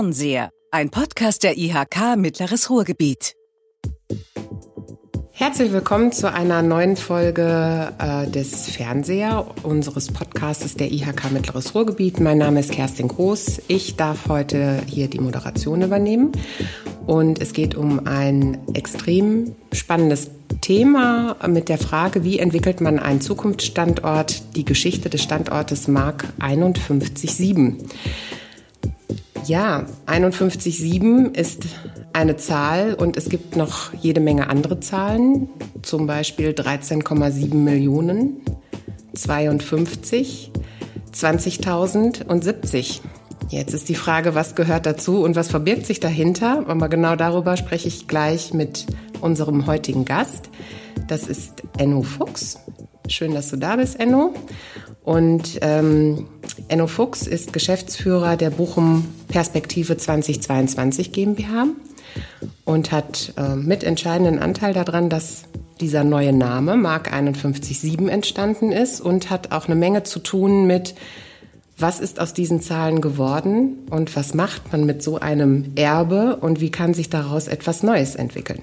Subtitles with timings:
[0.00, 3.34] Fernseher, ein Podcast der IHK Mittleres Ruhrgebiet.
[5.30, 12.18] Herzlich willkommen zu einer neuen Folge äh, des Fernseher unseres Podcastes der IHK Mittleres Ruhrgebiet.
[12.18, 13.60] Mein Name ist Kerstin Groß.
[13.68, 16.32] Ich darf heute hier die Moderation übernehmen
[17.06, 20.30] und es geht um ein extrem spannendes
[20.62, 24.56] Thema mit der Frage, wie entwickelt man einen Zukunftsstandort?
[24.56, 27.76] Die Geschichte des Standortes Mark 517.
[29.46, 31.64] Ja, 51,7 ist
[32.12, 35.48] eine Zahl und es gibt noch jede Menge andere Zahlen,
[35.82, 38.42] zum Beispiel 13,7 Millionen,
[39.14, 40.52] 52,
[41.12, 43.02] 20.000 und 70.
[43.48, 46.64] Jetzt ist die Frage, was gehört dazu und was verbirgt sich dahinter?
[46.68, 48.86] Aber genau darüber spreche ich gleich mit
[49.20, 50.50] unserem heutigen Gast.
[51.08, 52.58] Das ist Enno Fuchs.
[53.10, 54.32] Schön, dass du da bist, Enno.
[55.02, 56.28] Und ähm,
[56.68, 61.66] Enno Fuchs ist Geschäftsführer der Bochum Perspektive 2022 GmbH
[62.64, 65.44] und hat äh, mitentscheidenden Anteil daran, dass
[65.80, 70.94] dieser neue Name Mark 517 entstanden ist und hat auch eine Menge zu tun mit,
[71.78, 76.60] was ist aus diesen Zahlen geworden und was macht man mit so einem Erbe und
[76.60, 78.62] wie kann sich daraus etwas Neues entwickeln.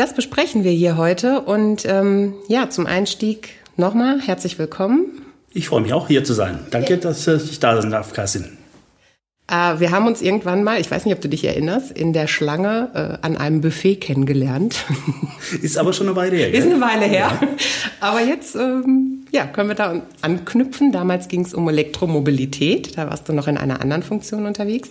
[0.00, 5.20] Das besprechen wir hier heute und ähm, ja, zum Einstieg nochmal herzlich willkommen.
[5.52, 6.60] Ich freue mich auch hier zu sein.
[6.70, 8.56] Danke, dass ich da sein darf, Kerstin.
[9.46, 12.28] Äh, wir haben uns irgendwann mal, ich weiß nicht, ob du dich erinnerst, in der
[12.28, 14.86] Schlange äh, an einem Buffet kennengelernt.
[15.60, 16.50] Ist aber schon eine Weile her.
[16.50, 17.38] Ist eine Weile her.
[17.38, 17.48] Ja.
[18.00, 20.92] Aber jetzt ähm, ja, können wir da anknüpfen.
[20.92, 22.96] Damals ging es um Elektromobilität.
[22.96, 24.88] Da warst du noch in einer anderen Funktion unterwegs.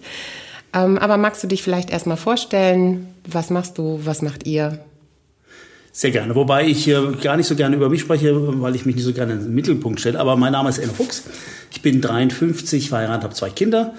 [0.72, 3.08] Ähm, aber magst du dich vielleicht erstmal vorstellen?
[3.26, 4.02] Was machst du?
[4.04, 4.78] Was macht ihr?
[5.92, 6.36] Sehr gerne.
[6.36, 9.14] Wobei ich äh, gar nicht so gerne über mich spreche, weil ich mich nicht so
[9.14, 10.20] gerne in den Mittelpunkt stelle.
[10.20, 11.24] Aber mein Name ist Enno Fuchs.
[11.72, 13.94] Ich bin 53, verheiratet, habe zwei Kinder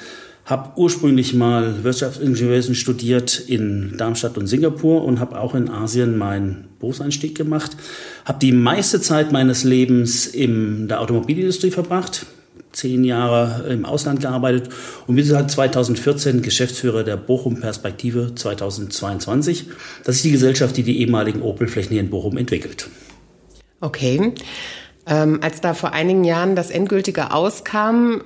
[0.50, 6.68] habe ursprünglich mal Wirtschaftsingenieurwesen studiert in Darmstadt und Singapur und habe auch in Asien meinen
[6.80, 7.76] Berufseinstieg gemacht.
[8.24, 12.26] Habe die meiste Zeit meines Lebens in der Automobilindustrie verbracht,
[12.72, 14.70] zehn Jahre im Ausland gearbeitet
[15.06, 19.66] und bin seit 2014 Geschäftsführer der Bochum Perspektive 2022.
[20.04, 22.88] Das ist die Gesellschaft, die die ehemaligen Opel-Flächen hier in Bochum entwickelt.
[23.80, 24.34] Okay.
[25.06, 28.22] Ähm, als da vor einigen Jahren das endgültige auskam,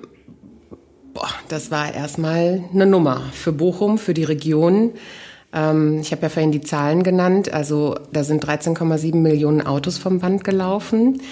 [1.15, 4.95] Boah, das war erstmal eine Nummer für Bochum, für die Region.
[5.53, 7.53] Ähm, ich habe ja vorhin die Zahlen genannt.
[7.53, 11.23] Also da sind 13,7 Millionen Autos vom Band gelaufen.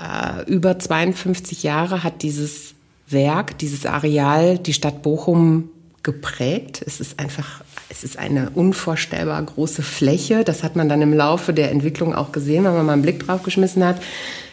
[0.00, 2.74] Äh, über 52 Jahre hat dieses
[3.08, 5.70] Werk, dieses Areal die Stadt Bochum
[6.02, 6.82] geprägt.
[6.86, 10.44] Es ist einfach, es ist eine unvorstellbar große Fläche.
[10.44, 13.26] Das hat man dann im Laufe der Entwicklung auch gesehen, wenn man mal einen Blick
[13.26, 14.00] drauf geschmissen hat.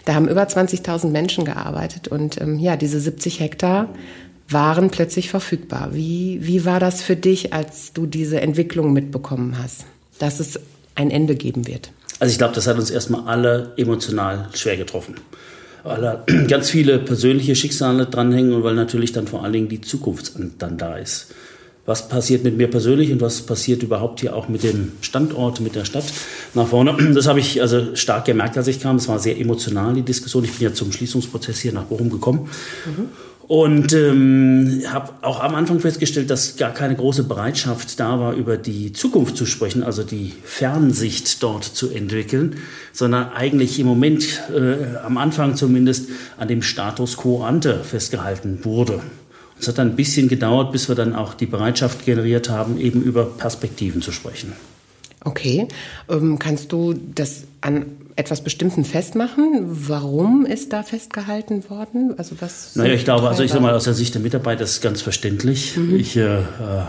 [0.05, 3.89] Da haben über 20.000 Menschen gearbeitet und ähm, ja, diese 70 Hektar
[4.49, 5.89] waren plötzlich verfügbar.
[5.93, 9.85] Wie, wie war das für dich, als du diese Entwicklung mitbekommen hast,
[10.19, 10.59] dass es
[10.95, 11.91] ein Ende geben wird?
[12.19, 15.15] Also ich glaube, das hat uns erstmal alle emotional schwer getroffen.
[15.83, 19.81] Weil da ganz viele persönliche Schicksale dranhängen und weil natürlich dann vor allen Dingen die
[19.81, 21.33] Zukunft dann da ist.
[21.85, 25.75] Was passiert mit mir persönlich und was passiert überhaupt hier auch mit dem Standort, mit
[25.75, 26.03] der Stadt
[26.53, 26.97] nach vorne?
[27.13, 28.97] Das habe ich also stark gemerkt, als ich kam.
[28.97, 30.43] Es war sehr emotional, die Diskussion.
[30.43, 32.49] Ich bin ja zum Schließungsprozess hier nach Bochum gekommen.
[32.85, 33.09] Mhm.
[33.47, 38.57] Und ähm, habe auch am Anfang festgestellt, dass gar keine große Bereitschaft da war, über
[38.57, 42.57] die Zukunft zu sprechen, also die Fernsicht dort zu entwickeln,
[42.91, 48.99] sondern eigentlich im Moment, äh, am Anfang zumindest, an dem Status quo ante festgehalten wurde.
[49.57, 53.01] Es hat dann ein bisschen gedauert, bis wir dann auch die Bereitschaft generiert haben, eben
[53.01, 54.53] über Perspektiven zu sprechen.
[55.27, 55.67] Okay.
[56.09, 59.65] Ähm, kannst du das an etwas Bestimmten festmachen?
[59.67, 62.15] Warum ist da festgehalten worden?
[62.17, 62.75] Also was?
[62.75, 65.01] Naja, ich glaube, also ich sage mal, aus der Sicht der Mitarbeiter ist es ganz
[65.01, 65.75] verständlich.
[65.75, 65.97] Mhm.
[65.97, 66.43] Ich äh,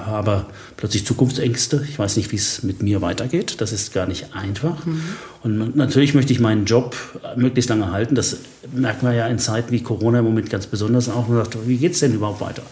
[0.06, 1.84] habe plötzlich Zukunftsängste.
[1.88, 3.60] Ich weiß nicht, wie es mit mir weitergeht.
[3.60, 4.87] Das ist gar nicht einfach.
[4.87, 5.03] Mhm.
[5.43, 6.96] Und natürlich möchte ich meinen Job
[7.37, 8.14] möglichst lange halten.
[8.14, 8.38] Das
[8.73, 11.26] merken wir ja in Zeiten wie Corona im Moment ganz besonders auch.
[11.26, 12.62] Man sagt, wie geht es denn überhaupt weiter?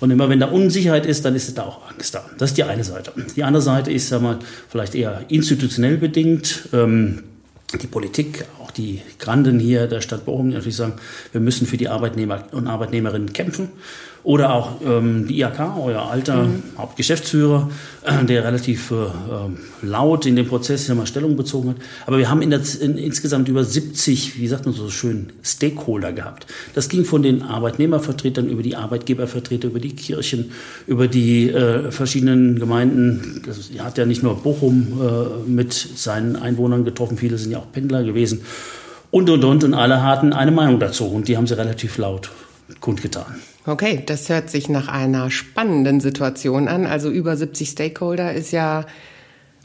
[0.00, 2.24] Und immer wenn da Unsicherheit ist, dann ist da auch Angst da.
[2.38, 3.12] Das ist die eine Seite.
[3.36, 4.38] Die andere Seite ist, sag mal,
[4.68, 6.68] vielleicht eher institutionell bedingt.
[6.72, 7.22] Ähm,
[7.80, 10.94] die Politik, auch die Granden hier der Stadt Bochum, die natürlich sagen,
[11.32, 13.68] wir müssen für die Arbeitnehmer und Arbeitnehmerinnen kämpfen.
[14.22, 16.62] Oder auch ähm, die IHK, euer alter mhm.
[16.76, 17.70] Hauptgeschäftsführer,
[18.04, 21.76] äh, der relativ äh, ähm, laut in dem Prozess mal Stellung bezogen hat.
[22.06, 26.12] Aber wir haben in der, in, insgesamt über 70, wie sagt man so schön, Stakeholder
[26.12, 26.46] gehabt.
[26.74, 30.52] Das ging von den Arbeitnehmervertretern über die Arbeitgebervertreter, über die Kirchen,
[30.86, 33.42] über die äh, verschiedenen Gemeinden.
[33.46, 37.72] Das hat ja nicht nur Bochum äh, mit seinen Einwohnern getroffen, viele sind ja auch
[37.72, 38.42] Pendler gewesen.
[39.10, 42.30] Und, und, und, und alle hatten eine Meinung dazu und die haben sie relativ laut
[42.80, 43.40] kundgetan.
[43.66, 46.86] Okay, das hört sich nach einer spannenden Situation an.
[46.86, 48.86] Also über 70 Stakeholder ist ja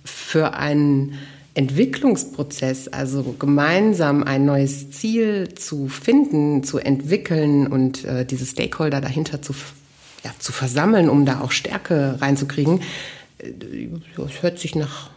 [0.03, 1.18] für einen
[1.53, 9.42] Entwicklungsprozess, also gemeinsam ein neues Ziel zu finden, zu entwickeln und äh, diese Stakeholder dahinter
[9.42, 9.56] zu,
[10.25, 12.81] ja, zu versammeln, um da auch Stärke reinzukriegen,
[13.38, 13.51] äh,
[14.18, 15.09] das hört sich nach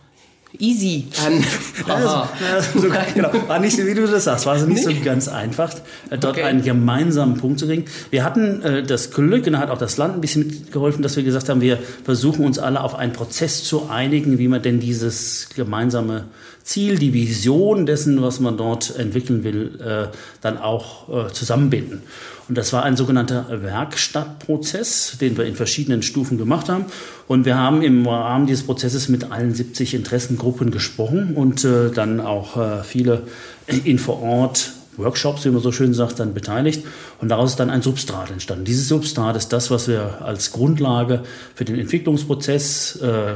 [0.59, 1.45] easy an.
[1.89, 4.91] Also, also, so, genau, war nicht so, wie du das sagst, war also nicht so
[5.05, 5.75] ganz einfach,
[6.11, 6.45] äh, dort okay.
[6.45, 7.85] einen gemeinsamen Punkt zu kriegen.
[8.11, 11.17] Wir hatten äh, das Glück, und da hat auch das Land ein bisschen mitgeholfen, dass
[11.17, 14.81] wir gesagt haben, wir versuchen uns alle auf einen Prozess zu einigen, wie man denn
[14.81, 16.25] dieses gemeinsame
[16.63, 22.03] Ziel, die Vision dessen, was man dort entwickeln will, äh, dann auch äh, zusammenbinden.
[22.49, 26.87] Und das war ein sogenannter Werkstattprozess, den wir in verschiedenen Stufen gemacht haben.
[27.27, 32.21] Und wir haben im Rahmen dieses Prozesses mit allen 70 Interessengruppen gesprochen und äh, dann
[32.21, 33.25] auch äh, viele
[33.67, 36.85] in vor Ort Workshops, wie man so schön sagt, dann beteiligt.
[37.21, 38.65] Und daraus ist dann ein Substrat entstanden.
[38.65, 41.23] Dieses Substrat ist das, was wir als Grundlage
[41.55, 43.35] für den Entwicklungsprozess äh,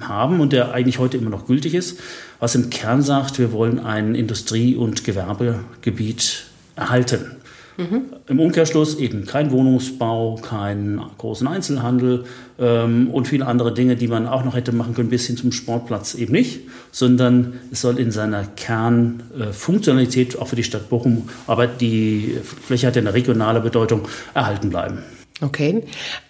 [0.00, 1.98] haben und der eigentlich heute immer noch gültig ist,
[2.40, 7.35] was im Kern sagt, wir wollen ein Industrie- und Gewerbegebiet erhalten.
[7.76, 8.06] Mhm.
[8.28, 12.24] Im Umkehrschluss eben kein Wohnungsbau, keinen großen Einzelhandel
[12.58, 15.52] ähm, und viele andere Dinge, die man auch noch hätte machen können, bis hin zum
[15.52, 21.28] Sportplatz eben nicht, sondern es soll in seiner Kernfunktionalität äh, auch für die Stadt Bochum,
[21.46, 24.98] aber die Fläche hat ja eine regionale Bedeutung, erhalten bleiben.
[25.42, 25.82] Okay.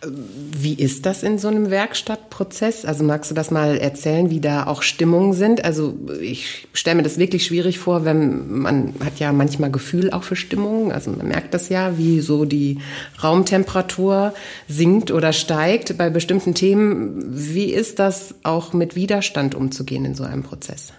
[0.02, 2.84] Wie ist das in so einem Werkstattprozess?
[2.84, 5.64] Also magst du das mal erzählen, wie da auch Stimmungen sind?
[5.64, 10.24] Also ich stelle mir das wirklich schwierig vor, wenn man hat ja manchmal Gefühl auch
[10.24, 10.90] für Stimmungen.
[10.90, 12.78] Also man merkt das ja, wie so die
[13.22, 14.34] Raumtemperatur
[14.66, 17.22] sinkt oder steigt bei bestimmten Themen.
[17.28, 20.92] Wie ist das auch mit Widerstand umzugehen in so einem Prozess?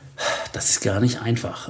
[0.54, 1.70] Das ist gar nicht einfach.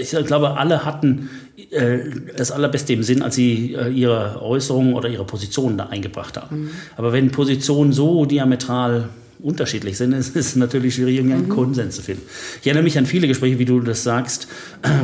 [0.00, 1.28] Ich glaube, alle hatten
[1.70, 1.98] äh,
[2.36, 6.62] das Allerbeste im Sinn, als sie äh, ihre Äußerungen oder ihre Positionen da eingebracht haben.
[6.62, 6.70] Mhm.
[6.96, 9.08] Aber wenn Positionen so diametral
[9.40, 11.50] unterschiedlich sind, ist es natürlich schwierig, irgendwie einen mhm.
[11.50, 12.22] Konsens zu finden.
[12.60, 14.48] Ich erinnere mich an viele Gespräche, wie du das sagst,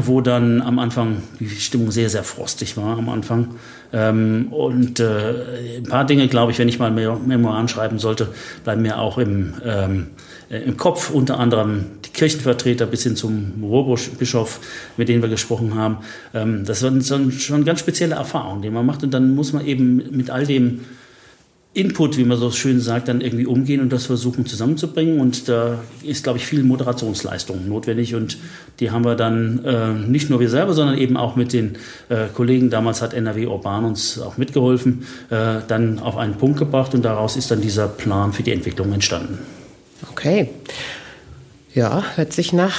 [0.05, 3.55] wo dann am Anfang die Stimmung sehr, sehr frostig war am Anfang.
[3.93, 8.29] Ähm, und äh, ein paar Dinge, glaube ich, wenn ich mal Memoiren schreiben sollte,
[8.64, 10.06] bleiben mir auch im, ähm,
[10.49, 14.61] im Kopf, unter anderem Kirchenvertreter bis hin zum Ruhrbischof,
[14.97, 15.99] mit denen wir gesprochen haben.
[16.35, 17.03] Ähm, das waren
[17.33, 19.03] schon ganz spezielle Erfahrungen, die man macht.
[19.03, 20.81] Und dann muss man eben mit all dem
[21.73, 25.21] Input, wie man so schön sagt, dann irgendwie umgehen und das versuchen zusammenzubringen.
[25.21, 28.17] Und da ist, glaube ich, viel Moderationsleistung notwendig.
[28.17, 28.39] Und
[28.81, 31.77] die haben wir dann äh, nicht nur wir selber, sondern eben auch mit den
[32.09, 36.93] äh, Kollegen, damals hat NRW Urban uns auch mitgeholfen, äh, dann auf einen Punkt gebracht.
[36.95, 39.39] Und daraus ist dann dieser Plan für die Entwicklung entstanden.
[40.11, 40.49] Okay.
[41.75, 42.75] Ja, hört sich nach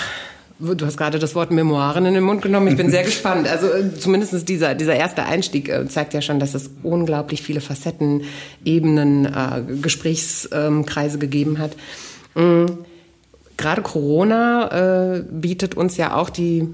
[0.61, 2.67] Du hast gerade das Wort Memoiren in den Mund genommen.
[2.67, 3.47] Ich bin sehr gespannt.
[3.47, 7.61] Also äh, zumindest dieser, dieser erste Einstieg äh, zeigt ja schon, dass es unglaublich viele
[7.61, 8.25] Facetten,
[8.63, 11.71] Ebenen, äh, Gesprächskreise gegeben hat.
[12.35, 12.77] Mhm.
[13.57, 16.67] Gerade Corona äh, bietet uns ja auch die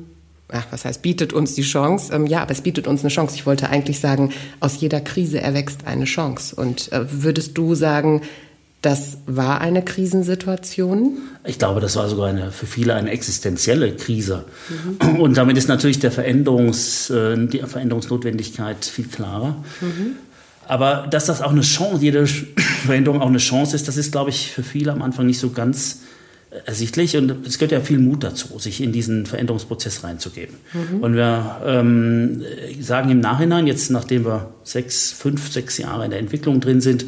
[0.49, 2.13] ach, was heißt, bietet uns die Chance?
[2.13, 3.35] Ähm, ja, aber es bietet uns eine Chance.
[3.35, 6.55] Ich wollte eigentlich sagen, aus jeder Krise erwächst eine Chance.
[6.55, 8.21] Und äh, würdest du sagen,
[8.81, 11.17] das war eine Krisensituation?
[11.45, 14.45] Ich glaube, das war sogar eine, für viele eine existenzielle Krise.
[15.01, 15.19] Mhm.
[15.19, 19.63] Und damit ist natürlich der Veränderungs, äh, die Veränderungsnotwendigkeit viel klarer.
[19.81, 20.17] Mhm.
[20.67, 22.27] Aber dass das auch eine Chance, jede
[22.85, 25.49] Veränderung auch eine Chance ist, das ist, glaube ich, für viele am Anfang nicht so
[25.49, 26.01] ganz
[26.51, 27.17] äh, ersichtlich.
[27.17, 30.55] Und es gehört ja viel Mut dazu, sich in diesen Veränderungsprozess reinzugeben.
[30.73, 30.99] Mhm.
[30.99, 32.43] Und wir ähm,
[32.79, 37.05] sagen im Nachhinein, jetzt nachdem wir sechs, fünf, sechs Jahre in der Entwicklung drin sind,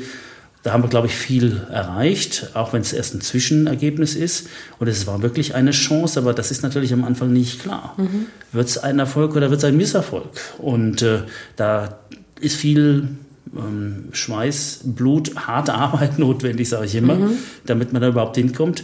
[0.64, 4.48] da haben wir, glaube ich, viel erreicht, auch wenn es erst ein Zwischenergebnis ist.
[4.78, 7.94] Und es war wirklich eine Chance, aber das ist natürlich am Anfang nicht klar.
[7.98, 8.26] Mhm.
[8.52, 10.30] Wird es ein Erfolg oder wird es ein Misserfolg?
[10.58, 11.20] Und äh,
[11.56, 12.00] da
[12.42, 13.08] ist viel
[13.56, 17.32] ähm, Schweiß, Blut, harte Arbeit notwendig, sage ich immer, mhm.
[17.66, 18.84] damit man da überhaupt hinkommt.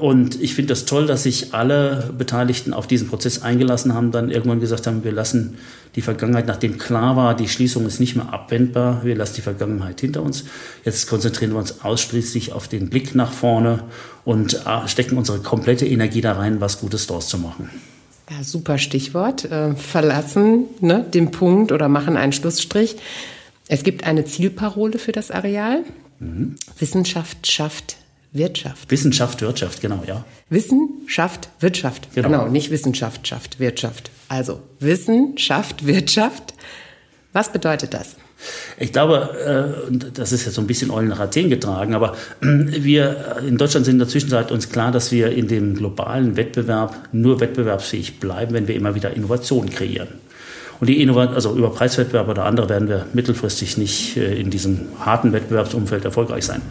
[0.00, 4.30] Und ich finde das toll, dass sich alle Beteiligten auf diesen Prozess eingelassen haben, dann
[4.30, 5.56] irgendwann gesagt haben, wir lassen
[5.94, 10.00] die Vergangenheit, nachdem klar war, die Schließung ist nicht mehr abwendbar, wir lassen die Vergangenheit
[10.00, 10.44] hinter uns.
[10.84, 13.82] Jetzt konzentrieren wir uns ausschließlich auf den Blick nach vorne
[14.24, 17.68] und äh, stecken unsere komplette Energie da rein, was Gutes daraus zu machen.
[18.30, 19.44] Ja, super Stichwort.
[19.44, 22.96] Äh, verlassen ne, den Punkt oder machen einen Schlussstrich.
[23.68, 25.84] Es gibt eine Zielparole für das Areal.
[26.20, 26.56] Mhm.
[26.78, 27.97] Wissenschaft schafft
[28.32, 28.90] Wirtschaft.
[28.90, 30.24] Wissenschaft, Wirtschaft, genau, ja.
[30.50, 32.08] Wissenschaft, Wirtschaft.
[32.14, 34.10] Genau, genau nicht Wissenschaft schafft Wirtschaft.
[34.28, 36.54] Also Wissenschaft, Wirtschaft.
[37.32, 38.16] Was bedeutet das?
[38.78, 43.36] Ich glaube, äh, das ist jetzt so ein bisschen Eulen nach Athen getragen, aber wir
[43.46, 47.40] in Deutschland sind in der Zwischenzeit uns klar, dass wir in dem globalen Wettbewerb nur
[47.40, 50.08] wettbewerbsfähig bleiben, wenn wir immer wieder Innovationen kreieren.
[50.80, 54.86] Und die Innovation, also über Preiswettbewerb oder andere werden wir mittelfristig nicht äh, in diesem
[55.00, 56.62] harten Wettbewerbsumfeld erfolgreich sein.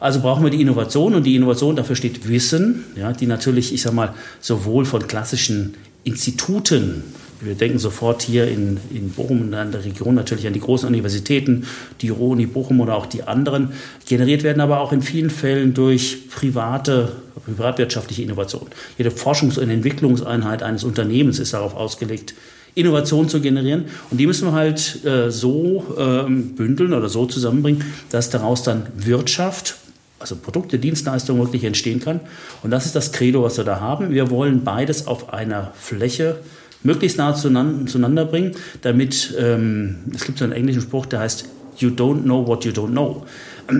[0.00, 3.82] Also brauchen wir die Innovation und die Innovation, dafür steht Wissen, ja, die natürlich, ich
[3.82, 7.04] sag mal, sowohl von klassischen Instituten
[7.42, 10.86] wir denken sofort hier in, in Bochum und an der Region natürlich an die großen
[10.86, 11.66] Universitäten,
[12.00, 13.70] die Uni Bochum oder auch die anderen,
[14.06, 17.12] generiert werden aber auch in vielen Fällen durch private,
[17.46, 18.66] privatwirtschaftliche Innovation.
[18.98, 22.34] Jede Forschungs- und Entwicklungseinheit eines Unternehmens ist darauf ausgelegt,
[22.74, 23.86] Innovation zu generieren.
[24.10, 28.86] Und die müssen wir halt äh, so äh, bündeln oder so zusammenbringen, dass daraus dann
[28.96, 29.76] Wirtschaft,
[30.20, 32.20] also Produkte, Dienstleistungen wirklich entstehen kann.
[32.62, 34.10] Und das ist das Credo, was wir da haben.
[34.10, 36.36] Wir wollen beides auf einer Fläche
[36.82, 41.46] möglichst nah zueinander bringen, damit, ähm, es gibt so einen englischen Spruch, der heißt,
[41.78, 43.26] you don't know what you don't know.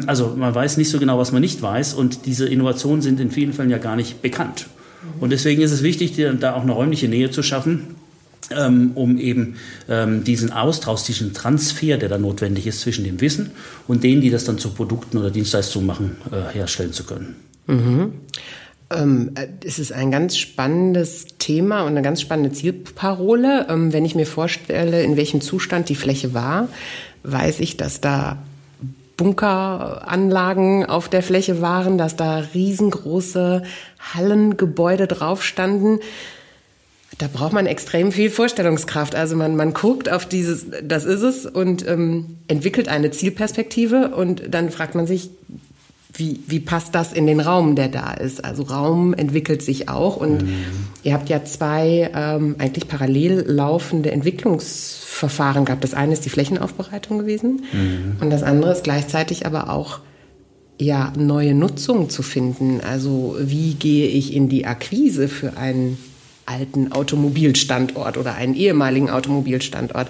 [0.06, 3.30] Also man weiß nicht so genau, was man nicht weiß und diese Innovationen sind in
[3.30, 4.66] vielen Fällen ja gar nicht bekannt.
[5.18, 7.96] Und deswegen ist es wichtig, da auch eine räumliche Nähe zu schaffen,
[8.56, 9.56] ähm, um eben
[9.88, 13.50] ähm, diesen Austausch, diesen Transfer, der da notwendig ist zwischen dem Wissen
[13.86, 17.36] und denen, die das dann zu Produkten oder Dienstleistungen machen, äh, herstellen zu können.
[17.66, 18.12] Mhm.
[18.92, 19.32] Ähm,
[19.64, 23.66] es ist ein ganz spannendes Thema und eine ganz spannende Zielparole.
[23.68, 26.68] Wenn ich mir vorstelle, in welchem Zustand die Fläche war,
[27.22, 28.38] weiß ich, dass da
[29.16, 33.62] Bunkeranlagen auf der Fläche waren, dass da riesengroße
[34.14, 36.00] Hallengebäude drauf standen.
[37.20, 39.14] Da braucht man extrem viel Vorstellungskraft.
[39.14, 44.42] Also man, man guckt auf dieses, das ist es, und ähm, entwickelt eine Zielperspektive und
[44.54, 45.28] dann fragt man sich,
[46.14, 48.42] wie, wie passt das in den Raum, der da ist?
[48.42, 50.64] Also Raum entwickelt sich auch und mhm.
[51.02, 55.84] ihr habt ja zwei ähm, eigentlich parallel laufende Entwicklungsverfahren gehabt.
[55.84, 58.16] Das eine ist die Flächenaufbereitung gewesen mhm.
[58.22, 60.00] und das andere ist gleichzeitig aber auch
[60.80, 62.80] ja neue Nutzungen zu finden.
[62.80, 65.98] Also wie gehe ich in die Akquise für einen
[66.50, 70.08] alten Automobilstandort oder einen ehemaligen Automobilstandort?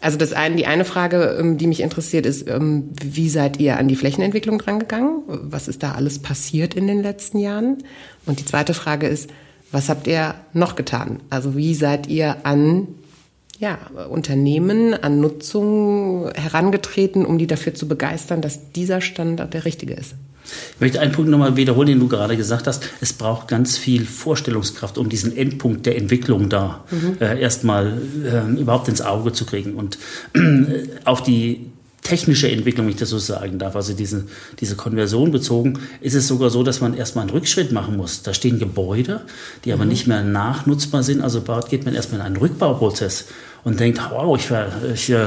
[0.00, 3.78] Also das eine, die eine Frage, ähm, die mich interessiert, ist, ähm, wie seid ihr
[3.78, 5.22] an die Flächenentwicklung drangegangen?
[5.26, 7.78] Was ist da alles passiert in den letzten Jahren?
[8.26, 9.30] Und die zweite Frage ist,
[9.70, 11.20] was habt ihr noch getan?
[11.30, 12.88] Also wie seid ihr an
[13.58, 13.78] ja,
[14.10, 20.14] Unternehmen, an Nutzung herangetreten, um die dafür zu begeistern, dass dieser Standard der richtige ist?
[20.74, 22.84] Ich möchte einen Punkt nochmal wiederholen, den du gerade gesagt hast.
[23.00, 27.16] Es braucht ganz viel Vorstellungskraft, um diesen Endpunkt der Entwicklung da mhm.
[27.20, 29.74] äh, erstmal äh, überhaupt ins Auge zu kriegen.
[29.74, 29.98] Und
[30.34, 31.66] äh, auf die
[32.02, 34.24] technische Entwicklung, wenn ich das so sagen darf, also diese,
[34.58, 38.22] diese Konversion bezogen, ist es sogar so, dass man erstmal einen Rückschritt machen muss.
[38.22, 39.22] Da stehen Gebäude,
[39.64, 39.90] die aber mhm.
[39.90, 41.22] nicht mehr nachnutzbar sind.
[41.22, 43.26] Also geht man erstmal in einen Rückbauprozess
[43.64, 44.50] und denkt, wow, ich,
[44.92, 45.26] ich äh,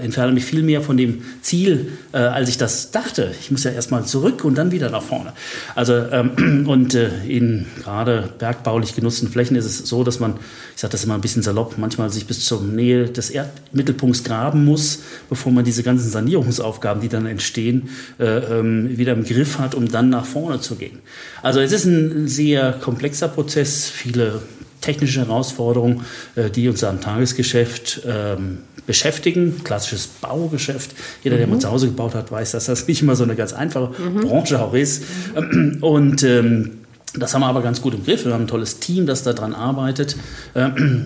[0.00, 3.32] entferne mich viel mehr von dem Ziel, äh, als ich das dachte.
[3.40, 5.32] Ich muss ja erstmal zurück und dann wieder nach vorne.
[5.74, 10.34] Also ähm, und äh, in gerade bergbaulich genutzten Flächen ist es so, dass man,
[10.74, 14.64] ich sage das immer ein bisschen salopp, manchmal sich bis zur Nähe des Erdmittelpunkts graben
[14.64, 17.88] muss, bevor man diese ganzen Sanierungsaufgaben, die dann entstehen,
[18.20, 21.00] äh, ähm, wieder im Griff hat, um dann nach vorne zu gehen.
[21.42, 24.42] Also es ist ein sehr komplexer Prozess, viele
[24.84, 26.02] technische Herausforderungen,
[26.36, 29.62] äh, die uns am Tagesgeschäft ähm, beschäftigen.
[29.64, 30.90] Klassisches Baugeschäft.
[31.22, 31.54] Jeder, der mhm.
[31.54, 34.20] mal zu Hause gebaut hat, weiß, dass das nicht immer so eine ganz einfache mhm.
[34.20, 35.04] Branche auch ist.
[35.34, 35.78] Mhm.
[35.80, 36.83] Und ähm,
[37.16, 38.24] das haben wir aber ganz gut im Griff.
[38.24, 40.16] Wir haben ein tolles Team, das daran arbeitet.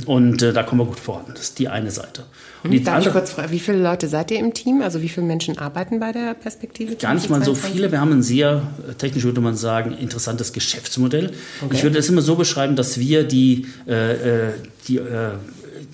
[0.06, 1.24] Und äh, da kommen wir gut voran.
[1.28, 2.24] Das ist die eine Seite.
[2.64, 4.82] Und die Darf ich kurz fragen, wie viele Leute seid ihr im Team?
[4.82, 6.96] Also wie viele Menschen arbeiten bei der Perspektive?
[6.96, 7.92] Gar nicht mal so viele.
[7.92, 11.32] Wir haben ein sehr, äh, technisch würde man sagen, interessantes Geschäftsmodell.
[11.62, 11.76] Okay.
[11.76, 14.52] Ich würde das immer so beschreiben, dass wir die, äh, äh
[14.88, 15.32] die äh,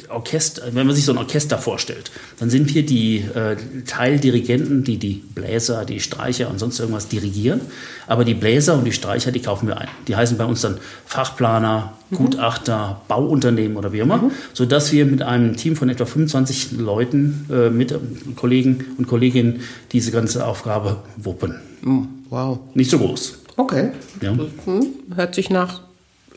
[0.09, 4.99] Orchester, wenn man sich so ein Orchester vorstellt, dann sind wir die äh, Teildirigenten, die
[4.99, 7.61] die Bläser, die Streicher und sonst irgendwas dirigieren.
[8.07, 9.89] Aber die Bläser und die Streicher, die kaufen wir ein.
[10.09, 12.17] Die heißen bei uns dann Fachplaner, mhm.
[12.17, 14.31] Gutachter, Bauunternehmen oder wie immer, mhm.
[14.53, 17.99] sodass wir mit einem Team von etwa 25 Leuten, äh, mit äh,
[18.37, 19.61] Kollegen und Kolleginnen,
[19.93, 21.57] diese ganze Aufgabe wuppen.
[21.83, 22.09] Mhm.
[22.31, 22.59] Wow.
[22.75, 23.39] Nicht so groß.
[23.57, 23.93] Okay.
[24.21, 24.33] Ja.
[24.33, 24.87] Mhm.
[25.15, 25.83] Hört sich nach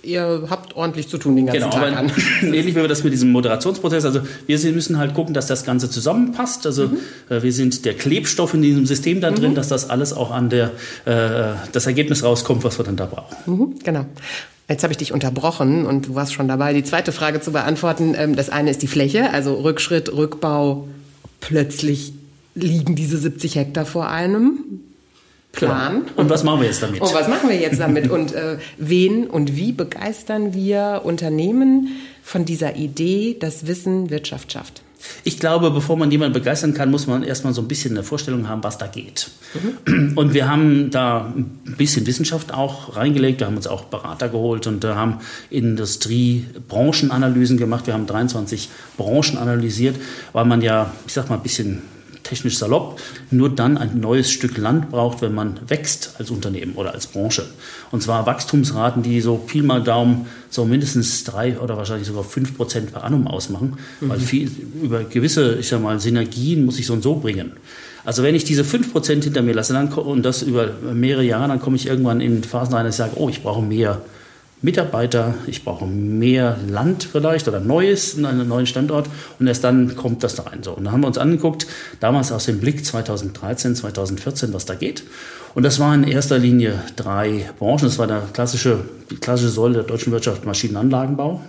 [0.08, 2.12] ihr habt ordentlich zu tun den ganzen genau, Tag an.
[2.42, 4.06] Ähnlich wie wir das mit diesem Moderationsprozess.
[4.06, 6.66] Also wir müssen halt gucken, dass das Ganze zusammenpasst.
[6.66, 6.98] Also mhm.
[7.30, 9.56] äh, wir sind der Klebstoff in diesem System da drin, mhm.
[9.56, 10.72] dass das alles auch an der
[11.06, 13.36] äh, das Ergebnis rauskommt, was wir dann da brauchen.
[13.46, 14.06] Mhm, genau.
[14.70, 18.16] Jetzt habe ich dich unterbrochen und du warst schon dabei, die zweite Frage zu beantworten.
[18.18, 20.88] Ähm, das eine ist die Fläche, also Rückschritt, Rückbau.
[21.40, 22.14] Plötzlich
[22.56, 24.82] liegen diese 70 Hektar vor einem.
[25.66, 26.06] Plan.
[26.06, 26.22] Genau.
[26.22, 27.02] Und was machen wir jetzt damit?
[27.02, 28.10] Und was machen wir jetzt damit?
[28.10, 31.90] Und äh, wen und wie begeistern wir Unternehmen
[32.24, 34.82] von dieser Idee, dass Wissen Wirtschaft schafft?
[35.24, 38.50] Ich glaube, bevor man jemanden begeistern kann, muss man erstmal so ein bisschen eine Vorstellung
[38.50, 39.30] haben, was da geht.
[39.86, 40.18] Mhm.
[40.18, 43.40] Und wir haben da ein bisschen Wissenschaft auch reingelegt.
[43.40, 47.88] Wir haben uns auch Berater geholt und haben Industrie-Branchenanalysen gemacht.
[47.88, 49.96] Wir haben 23 Branchen analysiert,
[50.34, 51.84] weil man ja, ich sag mal, ein bisschen
[52.28, 53.00] technisch salopp,
[53.32, 57.46] nur dann ein neues Stück Land braucht, wenn man wächst als Unternehmen oder als Branche.
[57.92, 62.56] Und zwar Wachstumsraten, die so Pi mal Daumen so mindestens drei oder wahrscheinlich sogar fünf
[62.56, 63.78] Prozent per annum ausmachen.
[64.02, 64.10] Mhm.
[64.10, 67.54] Weil viel, über gewisse, ich sag mal, Synergien muss ich so und so bringen.
[68.06, 71.50] Also wenn ich diese fünf Prozent hinter mir lasse dann, und das über mehrere Jahre,
[71.50, 74.02] dann komme ich irgendwann in Phasen rein, dass ich sage, oh, ich brauche mehr
[74.62, 79.08] Mitarbeiter, ich brauche mehr Land vielleicht oder Neues in einem neuen Standort
[79.40, 80.64] und erst dann kommt das da rein.
[80.64, 81.68] So, und da haben wir uns angeguckt,
[82.00, 85.04] damals aus dem Blick 2013, 2014, was da geht.
[85.54, 87.84] Und das waren in erster Linie drei Branchen.
[87.84, 88.80] Das war der klassische,
[89.12, 91.42] die klassische Säule der deutschen Wirtschaft Maschinenanlagenbau.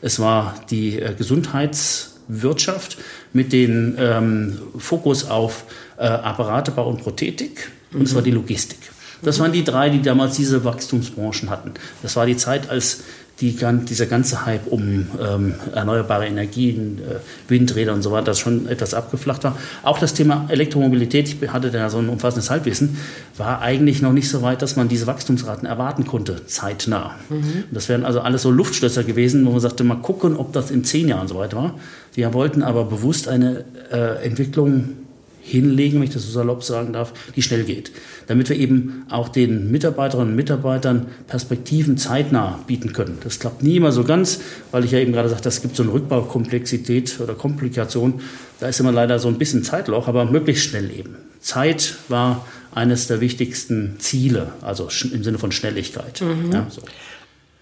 [0.00, 2.96] Es war die äh, Gesundheitswirtschaft
[3.32, 5.64] mit dem ähm, Fokus auf
[5.96, 7.70] äh, Apparatebau und Prothetik.
[7.92, 8.04] Und mhm.
[8.04, 8.78] es war die Logistik.
[9.26, 11.72] Das waren die drei, die damals diese Wachstumsbranchen hatten.
[12.00, 13.00] Das war die Zeit, als
[13.40, 13.56] die,
[13.88, 19.42] dieser ganze Hype um ähm, erneuerbare Energien, äh, Windräder und so weiter schon etwas abgeflacht
[19.42, 19.58] war.
[19.82, 22.98] Auch das Thema Elektromobilität, ich hatte da so ein umfassendes Halbwissen,
[23.36, 27.16] war eigentlich noch nicht so weit, dass man diese Wachstumsraten erwarten konnte, zeitnah.
[27.28, 27.64] Mhm.
[27.72, 30.84] Das wären also alles so Luftstößer gewesen, wo man sagte, mal gucken, ob das in
[30.84, 31.74] zehn Jahren so weit war.
[32.14, 35.05] Wir wollten aber bewusst eine äh, Entwicklung
[35.46, 37.92] hinlegen, wenn ich das so salopp sagen darf, die schnell geht.
[38.26, 43.18] Damit wir eben auch den Mitarbeiterinnen und Mitarbeitern Perspektiven zeitnah bieten können.
[43.22, 44.40] Das klappt nie immer so ganz,
[44.72, 48.20] weil ich ja eben gerade sagte, es gibt so eine Rückbaukomplexität oder Komplikation.
[48.58, 51.16] Da ist immer leider so ein bisschen Zeitloch, aber möglichst schnell eben.
[51.40, 56.20] Zeit war eines der wichtigsten Ziele, also im Sinne von Schnelligkeit.
[56.20, 56.52] Mhm.
[56.52, 56.82] Ja, so.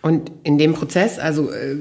[0.05, 1.77] Und in dem Prozess, also äh,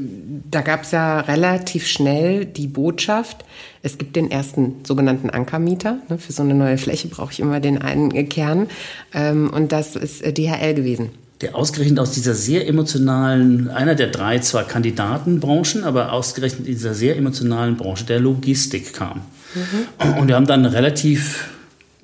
[0.50, 3.44] da gab es ja relativ schnell die Botschaft,
[3.82, 5.98] es gibt den ersten sogenannten Ankermieter.
[6.08, 8.68] Ne, für so eine neue Fläche brauche ich immer den einen Kern.
[9.14, 11.10] Ähm, und das ist äh, DHL gewesen.
[11.42, 16.94] Der ausgerechnet aus dieser sehr emotionalen, einer der drei zwar Kandidatenbranchen, aber ausgerechnet in dieser
[16.94, 19.20] sehr emotionalen Branche der Logistik kam.
[19.54, 20.18] Mhm.
[20.18, 21.50] Und wir haben dann relativ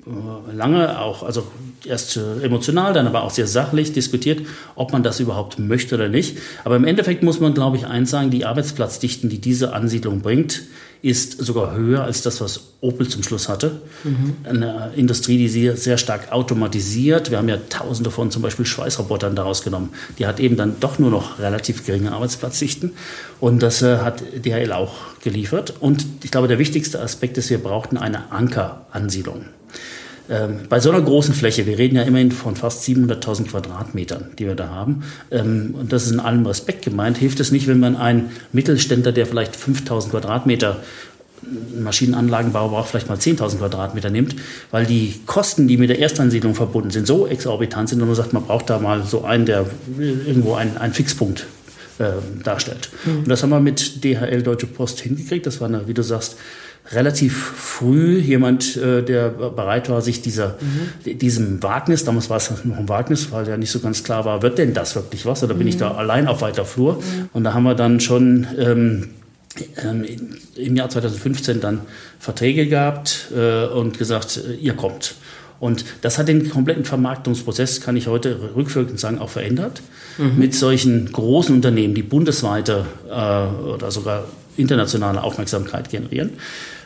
[0.06, 1.46] äh, lange auch, also
[1.86, 6.38] erst emotional, dann aber auch sehr sachlich diskutiert, ob man das überhaupt möchte oder nicht.
[6.64, 10.62] Aber im Endeffekt muss man, glaube ich, eins sagen, die Arbeitsplatzdichten, die diese Ansiedlung bringt,
[11.02, 13.80] ist sogar höher als das, was Opel zum Schluss hatte.
[14.04, 14.36] Mhm.
[14.44, 17.30] Eine Industrie, die sehr, sehr stark automatisiert.
[17.30, 19.90] Wir haben ja tausende von zum Beispiel Schweißrobotern daraus genommen.
[20.18, 22.92] Die hat eben dann doch nur noch relativ geringe Arbeitsplatzdichten.
[23.40, 25.74] Und das äh, hat DHL auch geliefert.
[25.80, 29.46] Und ich glaube, der wichtigste Aspekt ist, wir brauchten eine Ankeransiedlung.
[30.30, 34.46] Ähm, bei so einer großen Fläche, wir reden ja immerhin von fast 700.000 Quadratmetern, die
[34.46, 37.80] wir da haben, ähm, und das ist in allem Respekt gemeint, hilft es nicht, wenn
[37.80, 40.76] man einen Mittelständler, der vielleicht 5.000 Quadratmeter
[41.78, 44.36] Maschinenanlagenbau braucht vielleicht mal 10.000 Quadratmeter nimmt,
[44.70, 48.32] weil die Kosten, die mit der Erstansiedlung verbunden sind, so exorbitant sind und man sagt,
[48.32, 49.66] man braucht da mal so einen, der
[49.98, 51.46] irgendwo einen, einen Fixpunkt
[52.00, 52.88] äh, darstellt.
[53.04, 53.18] Mhm.
[53.18, 55.46] Und das haben wir mit DHL Deutsche Post hingekriegt.
[55.46, 56.36] Das war, eine, wie du sagst,
[56.92, 61.18] relativ früh jemand, äh, der bereit war, sich dieser, mhm.
[61.18, 64.42] diesem Wagnis, damals war es noch ein Wagnis, weil ja nicht so ganz klar war,
[64.42, 65.98] wird denn das wirklich was oder bin ich da mhm.
[65.98, 66.94] allein auf weiter Flur?
[66.94, 67.28] Mhm.
[67.32, 69.08] Und da haben wir dann schon ähm,
[69.82, 70.04] ähm,
[70.56, 71.80] im Jahr 2015 dann
[72.18, 75.14] Verträge gehabt äh, und gesagt, äh, ihr kommt.
[75.60, 79.82] Und das hat den kompletten Vermarktungsprozess, kann ich heute rückwirkend sagen, auch verändert.
[80.16, 80.38] Mhm.
[80.38, 84.24] Mit solchen großen Unternehmen, die bundesweite äh, oder sogar
[84.56, 86.30] internationale Aufmerksamkeit generieren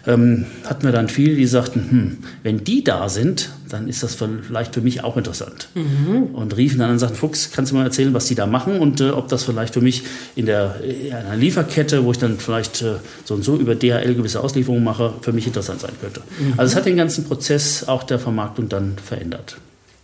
[0.07, 4.15] ähm, hatten wir dann viele, die sagten, hm, wenn die da sind, dann ist das
[4.15, 5.69] vielleicht für mich auch interessant.
[5.75, 6.35] Mhm.
[6.35, 9.01] Und riefen dann und sagten, Fuchs, kannst du mal erzählen, was die da machen und
[9.01, 10.03] äh, ob das vielleicht für mich
[10.37, 14.15] in der in einer Lieferkette, wo ich dann vielleicht äh, so und so über DHL
[14.15, 16.21] gewisse Auslieferungen mache, für mich interessant sein könnte.
[16.39, 16.55] Mhm.
[16.57, 19.57] Also es hat den ganzen Prozess auch der Vermarktung dann verändert.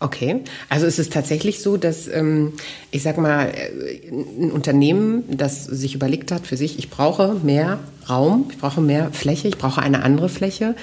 [0.02, 2.54] Okay, also ist es tatsächlich so, dass ähm,
[2.90, 7.78] ich sag mal äh, ein Unternehmen, das sich überlegt hat für sich, ich brauche mehr
[8.08, 10.74] Raum, ich brauche mehr Fläche, ich brauche eine andere Fläche.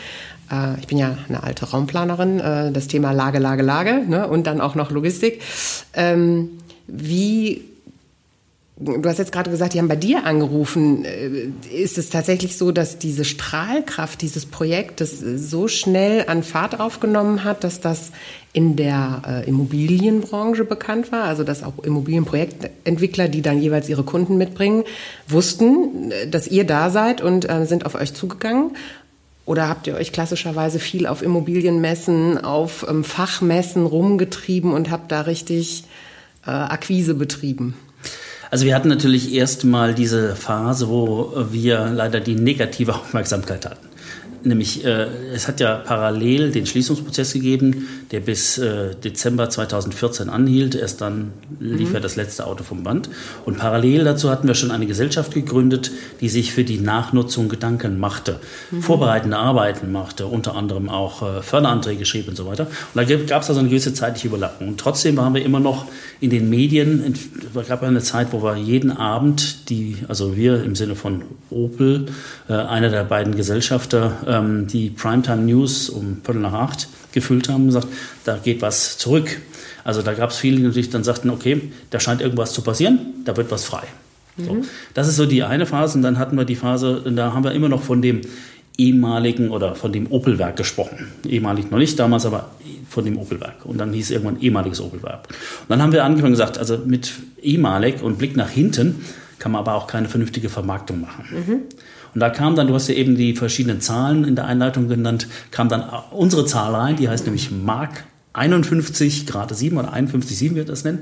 [0.52, 4.28] Äh, ich bin ja eine alte Raumplanerin, äh, das Thema Lage, Lage, Lage ne?
[4.28, 5.42] und dann auch noch Logistik.
[5.94, 7.64] Ähm, wie
[8.80, 11.04] Du hast jetzt gerade gesagt, die haben bei dir angerufen.
[11.04, 17.44] Äh, ist es tatsächlich so, dass diese Strahlkraft dieses Projektes so schnell an Fahrt aufgenommen
[17.44, 18.12] hat, dass das
[18.54, 21.24] in der äh, Immobilienbranche bekannt war?
[21.24, 24.84] Also dass auch Immobilienprojektentwickler, die dann jeweils ihre Kunden mitbringen,
[25.28, 28.78] wussten, äh, dass ihr da seid und sind auf euch zugegangen?
[29.46, 35.22] Oder habt ihr euch klassischerweise viel auf Immobilienmessen, auf ähm, Fachmessen rumgetrieben und habt da
[35.22, 35.86] richtig
[36.44, 37.74] Akquise betrieben?
[38.50, 43.88] Also wir hatten natürlich erstmal diese Phase, wo wir leider die negative Aufmerksamkeit hatten.
[44.48, 50.76] Nämlich, äh, es hat ja parallel den Schließungsprozess gegeben, der bis äh, Dezember 2014 anhielt.
[50.76, 51.96] Erst dann lief mhm.
[51.96, 53.10] ja das letzte Auto vom Band.
[53.46, 58.00] Und parallel dazu hatten wir schon eine Gesellschaft gegründet, die sich für die Nachnutzung Gedanken
[58.00, 58.40] machte,
[58.72, 58.82] mhm.
[58.82, 62.68] vorbereitende Arbeiten machte, unter anderem auch äh, Förderanträge schrieb und so weiter.
[62.94, 64.70] Und da gab es also eine gewisse zeitliche Überlappung.
[64.70, 65.88] Und trotzdem waren wir immer noch
[66.22, 67.16] in den Medien.
[67.62, 72.08] Es gab eine Zeit, wo wir jeden Abend, die, also wir im Sinne von Opel,
[72.50, 77.62] äh, einer der beiden Gesellschafter, ähm, die Primetime News um Viertel nach acht gefüllt haben
[77.62, 77.88] und gesagt,
[78.26, 79.40] da geht was zurück.
[79.84, 83.00] Also da gab es viele, die natürlich dann sagten, okay, da scheint irgendwas zu passieren,
[83.26, 83.84] da wird was frei.
[84.38, 84.54] So.
[84.54, 84.66] Mhm.
[84.94, 87.54] Das ist so die eine Phase und dann hatten wir die Phase, da haben wir
[87.54, 88.22] immer noch von dem
[88.78, 91.08] ehemaligen oder von dem Opelwerk gesprochen.
[91.28, 92.52] Ehemalig noch nicht damals, aber
[92.90, 93.66] von dem Opelwerk.
[93.66, 95.28] Und dann hieß es irgendwann ehemaliges Opelwerk.
[95.28, 99.04] Und dann haben wir angefangen gesagt, also mit ehemalig und Blick nach hinten
[99.40, 101.26] kann man aber auch keine vernünftige Vermarktung machen.
[101.32, 101.62] Mhm.
[102.14, 105.28] Und da kam dann, du hast ja eben die verschiedenen Zahlen in der Einleitung genannt,
[105.52, 110.56] kam dann unsere Zahl rein, die heißt nämlich Mark 51 Grad 7 oder 51, 7
[110.56, 111.00] wird das nennen.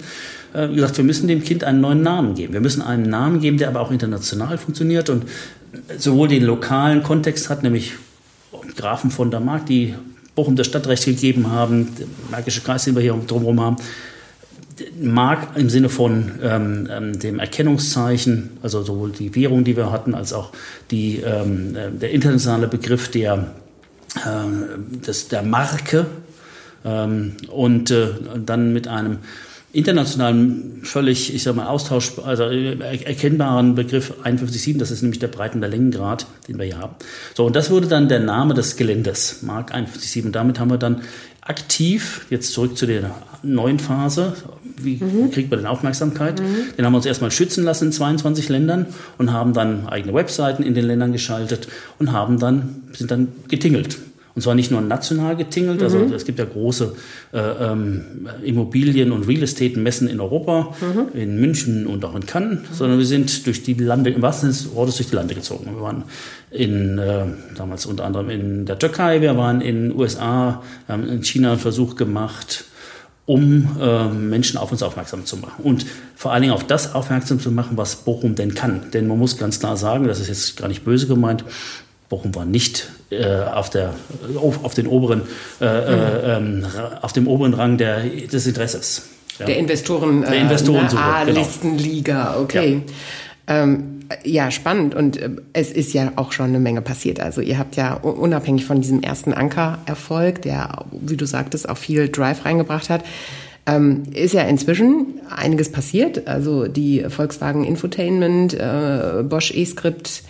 [0.54, 2.54] Äh, gesagt, wir müssen dem Kind einen neuen Namen geben.
[2.54, 5.26] Wir müssen einen Namen geben, der aber auch international funktioniert und
[5.98, 7.94] sowohl den lokalen Kontext hat, nämlich
[8.76, 9.96] Grafen von der Mark, die
[10.36, 13.78] Bochum das Stadtrecht gegeben haben, der Märkische Kreis, den wir hier drumherum haben,
[15.00, 20.14] Mark im Sinne von ähm, ähm, dem Erkennungszeichen, also sowohl die Währung, die wir hatten,
[20.14, 20.52] als auch
[20.92, 23.48] die, ähm, äh, der internationale Begriff der,
[24.18, 26.08] äh, des, der Marke
[26.84, 28.10] ähm, und äh,
[28.46, 29.20] dann mit einem
[29.76, 35.28] internationalen, völlig, ich sag mal, Austausch, also äh, erkennbaren Begriff 51.7, das ist nämlich der
[35.28, 36.96] Breiten- der Längengrad, den wir hier haben.
[37.34, 40.28] So, und das wurde dann der Name des Geländes, Mark 51.7.
[40.28, 41.02] Und damit haben wir dann
[41.42, 43.12] aktiv, jetzt zurück zu der
[43.44, 44.34] neuen Phase,
[44.78, 45.32] wie mhm.
[45.32, 46.40] kriegt man denn Aufmerksamkeit?
[46.40, 46.76] Mhm.
[46.78, 50.64] Den haben wir uns erstmal schützen lassen in 22 Ländern und haben dann eigene Webseiten
[50.64, 51.68] in den Ländern geschaltet
[52.00, 53.98] und haben dann, sind dann getingelt.
[54.36, 56.12] Und zwar nicht nur national getingelt, also mhm.
[56.12, 56.94] es gibt ja große
[57.32, 61.18] äh, ähm, Immobilien- und Real Estate-Messen in Europa, mhm.
[61.18, 62.74] in München und auch in Cannes, mhm.
[62.74, 65.74] sondern wir sind durch die Lande, im wahrsten Sinne des Wortes durch die Lande gezogen.
[65.74, 66.04] Wir waren
[66.52, 71.08] in, äh, damals unter anderem in der Türkei, wir waren in den USA, wir haben
[71.08, 72.66] in China einen Versuch gemacht,
[73.26, 75.64] um äh, Menschen auf uns aufmerksam zu machen.
[75.64, 78.92] Und vor allen Dingen auf das aufmerksam zu machen, was Bochum denn kann.
[78.94, 81.46] Denn man muss ganz klar sagen, das ist jetzt gar nicht böse gemeint,
[82.10, 83.94] Bochum war nicht äh, auf, der,
[84.36, 85.22] auf, auf, den oberen,
[85.62, 86.64] äh, mhm.
[86.64, 86.68] äh,
[87.02, 89.10] auf dem oberen Rang der, des Interesses.
[89.40, 89.46] Ja.
[89.46, 92.42] Der Investoren, der Investoren äh, A-Listenliga, genau.
[92.44, 92.82] okay.
[92.86, 92.94] Ja.
[93.48, 94.96] Ähm, ja, spannend.
[94.96, 97.20] Und äh, es ist ja auch schon eine Menge passiert.
[97.20, 102.10] Also ihr habt ja unabhängig von diesem ersten Anker-Erfolg, der, wie du sagtest, auch viel
[102.10, 103.04] Drive reingebracht hat,
[103.68, 106.28] ähm, ist ja inzwischen einiges passiert.
[106.28, 110.24] Also die Volkswagen Infotainment, äh, Bosch E-Script,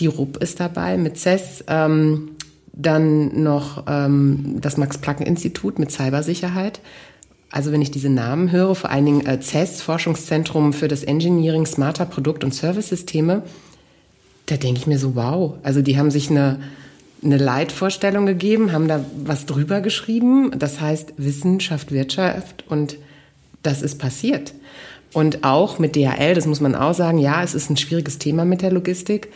[0.00, 1.64] die RUP ist dabei mit CES.
[1.68, 2.30] Ähm,
[2.72, 6.80] dann noch ähm, das Max-Planck-Institut mit Cybersicherheit.
[7.50, 11.66] Also wenn ich diese Namen höre, vor allen Dingen äh, CES, Forschungszentrum für das Engineering
[11.66, 13.42] smarter Produkt- und Service-Systeme,
[14.46, 15.54] da denke ich mir so, wow.
[15.64, 16.60] Also die haben sich eine,
[17.22, 20.52] eine Leitvorstellung gegeben, haben da was drüber geschrieben.
[20.56, 22.96] Das heißt Wissenschaft, Wirtschaft und
[23.62, 24.54] das ist passiert.
[25.12, 28.44] Und auch mit DHL, das muss man auch sagen, ja, es ist ein schwieriges Thema
[28.44, 29.28] mit der Logistik.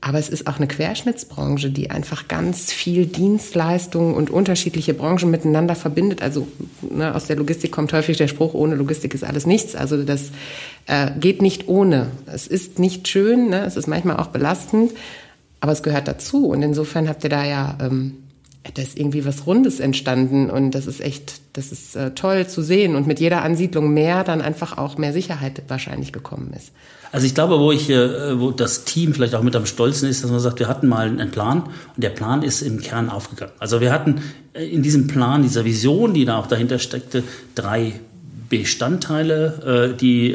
[0.00, 5.74] Aber es ist auch eine Querschnittsbranche, die einfach ganz viel Dienstleistungen und unterschiedliche Branchen miteinander
[5.74, 6.22] verbindet.
[6.22, 6.46] Also
[6.82, 9.74] ne, aus der Logistik kommt häufig der Spruch, ohne Logistik ist alles nichts.
[9.74, 10.30] Also das
[10.86, 12.08] äh, geht nicht ohne.
[12.26, 13.64] Es ist nicht schön, ne?
[13.64, 14.92] es ist manchmal auch belastend,
[15.60, 16.46] aber es gehört dazu.
[16.46, 18.25] Und insofern habt ihr da ja, ähm,
[18.74, 22.62] da ist irgendwie was Rundes entstanden und das ist echt, das ist äh, toll zu
[22.62, 22.96] sehen.
[22.96, 26.72] Und mit jeder Ansiedlung mehr dann einfach auch mehr Sicherheit wahrscheinlich gekommen ist.
[27.12, 30.22] Also ich glaube, wo ich, äh, wo das Team vielleicht auch mit am stolzen ist,
[30.22, 33.52] dass man sagt, wir hatten mal einen Plan und der Plan ist im Kern aufgegangen.
[33.58, 34.20] Also wir hatten
[34.52, 37.22] äh, in diesem Plan, dieser Vision, die da auch dahinter steckte,
[37.54, 38.00] drei
[38.48, 40.34] Bestandteile, äh, die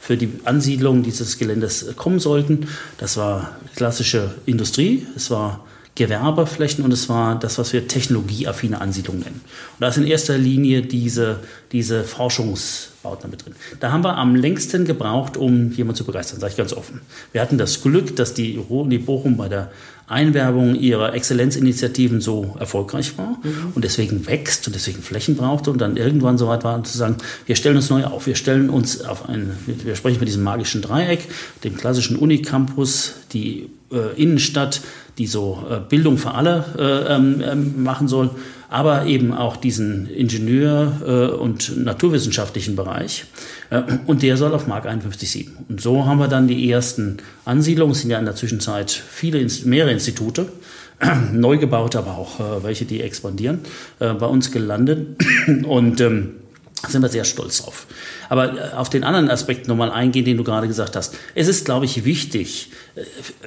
[0.00, 2.66] für die Ansiedlung dieses Geländes kommen sollten.
[2.98, 9.18] Das war klassische Industrie, es war Gewerbeflächen und es war das, was wir technologieaffine Ansiedlung
[9.18, 9.42] nennen.
[9.44, 13.54] Und da ist in erster Linie diese, diese Forschungsbauten mit drin.
[13.78, 17.02] Da haben wir am längsten gebraucht, um jemanden zu begeistern, sage ich ganz offen.
[17.32, 19.70] Wir hatten das Glück, dass die Uni Bochum bei der
[20.06, 23.72] Einwerbung ihrer Exzellenzinitiativen so erfolgreich war mhm.
[23.74, 27.16] und deswegen wächst und deswegen Flächen brauchte und dann irgendwann so weit war zu sagen,
[27.46, 30.82] wir stellen uns neu auf, wir stellen uns auf ein, wir sprechen von diesem magischen
[30.82, 31.28] Dreieck,
[31.64, 33.70] dem klassischen Unicampus, die
[34.16, 34.80] Innenstadt,
[35.18, 38.30] die so äh, Bildung für alle äh, ähm, ähm, machen soll,
[38.68, 43.26] aber eben auch diesen Ingenieur- und naturwissenschaftlichen Bereich.
[44.06, 45.48] Und der soll auf Mark 51.7.
[45.68, 47.92] Und so haben wir dann die ersten Ansiedlungen.
[47.92, 50.46] Es sind ja in der Zwischenzeit viele, mehrere Institute
[51.32, 53.60] neu gebaut, aber auch äh, welche, die expandieren,
[53.98, 55.22] äh, bei uns gelandet.
[55.66, 56.36] Und ähm,
[56.88, 57.86] sind wir sehr stolz drauf.
[58.28, 61.14] Aber äh, auf den anderen Aspekt nochmal eingehen, den du gerade gesagt hast.
[61.34, 62.70] Es ist, glaube ich, wichtig.
[62.94, 63.02] Äh,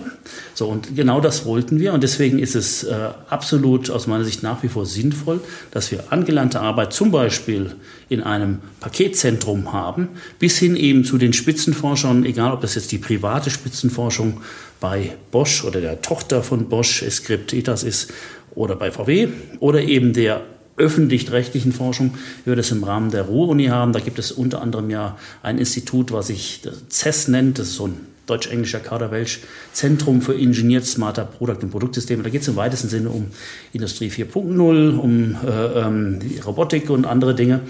[0.54, 1.94] So, und genau das wollten wir.
[1.94, 2.92] Und deswegen ist es äh,
[3.30, 7.76] absolut aus meiner Sicht nach wie vor sinnvoll, dass wir angelernte Arbeit zum Beispiel
[8.08, 10.08] in einem Paketzentrum haben,
[10.40, 14.40] bis hin eben zu den Spitzenforschern, egal ob das jetzt die private Spitzenforschung
[14.80, 18.10] bei Bosch oder der Tochter von Bosch, Escript, ETAS ist,
[18.54, 19.28] oder bei VW
[19.60, 20.42] oder eben der
[20.78, 22.14] öffentlich-rechtlichen Forschung,
[22.44, 23.92] wie wir das im Rahmen der Ruhr-Uni haben.
[23.92, 27.58] Da gibt es unter anderem ja ein Institut, was sich CES nennt.
[27.58, 29.40] Das ist so ein deutsch-englischer Kaderwelsch,
[29.72, 32.22] Zentrum für Engineered Smarter Product und Produktsysteme.
[32.22, 33.28] Da geht es im weitesten Sinne um
[33.72, 37.60] Industrie 4.0, um äh, ähm, Robotik und andere Dinge.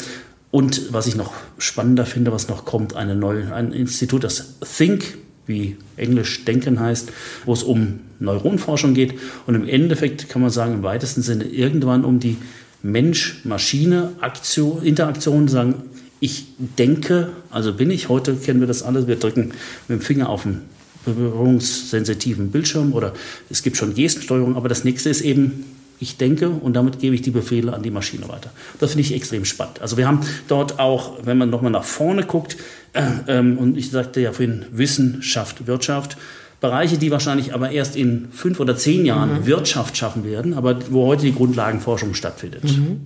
[0.51, 5.18] Und was ich noch spannender finde, was noch kommt, eine neue, ein Institut, das Think
[5.47, 7.11] wie Englisch denken heißt,
[7.47, 9.14] wo es um Neuronforschung geht
[9.47, 12.37] und im Endeffekt kann man sagen, im weitesten Sinne irgendwann um die
[12.83, 15.75] Mensch-Maschine-Interaktion, sagen,
[16.21, 19.53] ich denke, also bin ich, heute kennen wir das alles, wir drücken
[19.88, 20.62] mit dem Finger auf einen
[21.05, 23.12] berührungssensitiven Bildschirm oder
[23.51, 25.64] es gibt schon Gestensteuerung, aber das nächste ist eben,
[26.01, 28.51] ich denke und damit gebe ich die Befehle an die Maschine weiter.
[28.79, 29.81] Das finde ich extrem spannend.
[29.81, 32.57] Also wir haben dort auch, wenn man nochmal nach vorne guckt,
[32.93, 36.17] äh, ähm, und ich sagte ja vorhin Wissenschaft, Wirtschaft,
[36.61, 39.47] Bereiche, die wahrscheinlich aber erst in fünf oder zehn Jahren mhm.
[39.47, 42.64] Wirtschaft schaffen werden, aber wo heute die Grundlagenforschung stattfindet.
[42.64, 43.01] Mhm.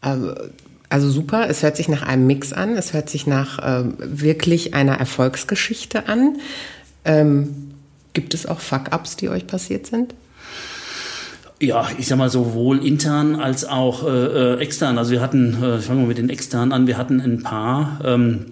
[0.00, 0.34] Also,
[0.88, 4.72] also super, es hört sich nach einem Mix an, es hört sich nach äh, wirklich
[4.72, 6.38] einer Erfolgsgeschichte an.
[7.04, 7.72] Ähm,
[8.14, 10.14] gibt es auch Fuck-ups, die euch passiert sind?
[11.60, 14.96] Ja, ich sag mal sowohl intern als auch äh, äh extern.
[14.96, 18.46] Also wir hatten, äh, fangen wir mit den externen an, wir hatten ein paar, ähm,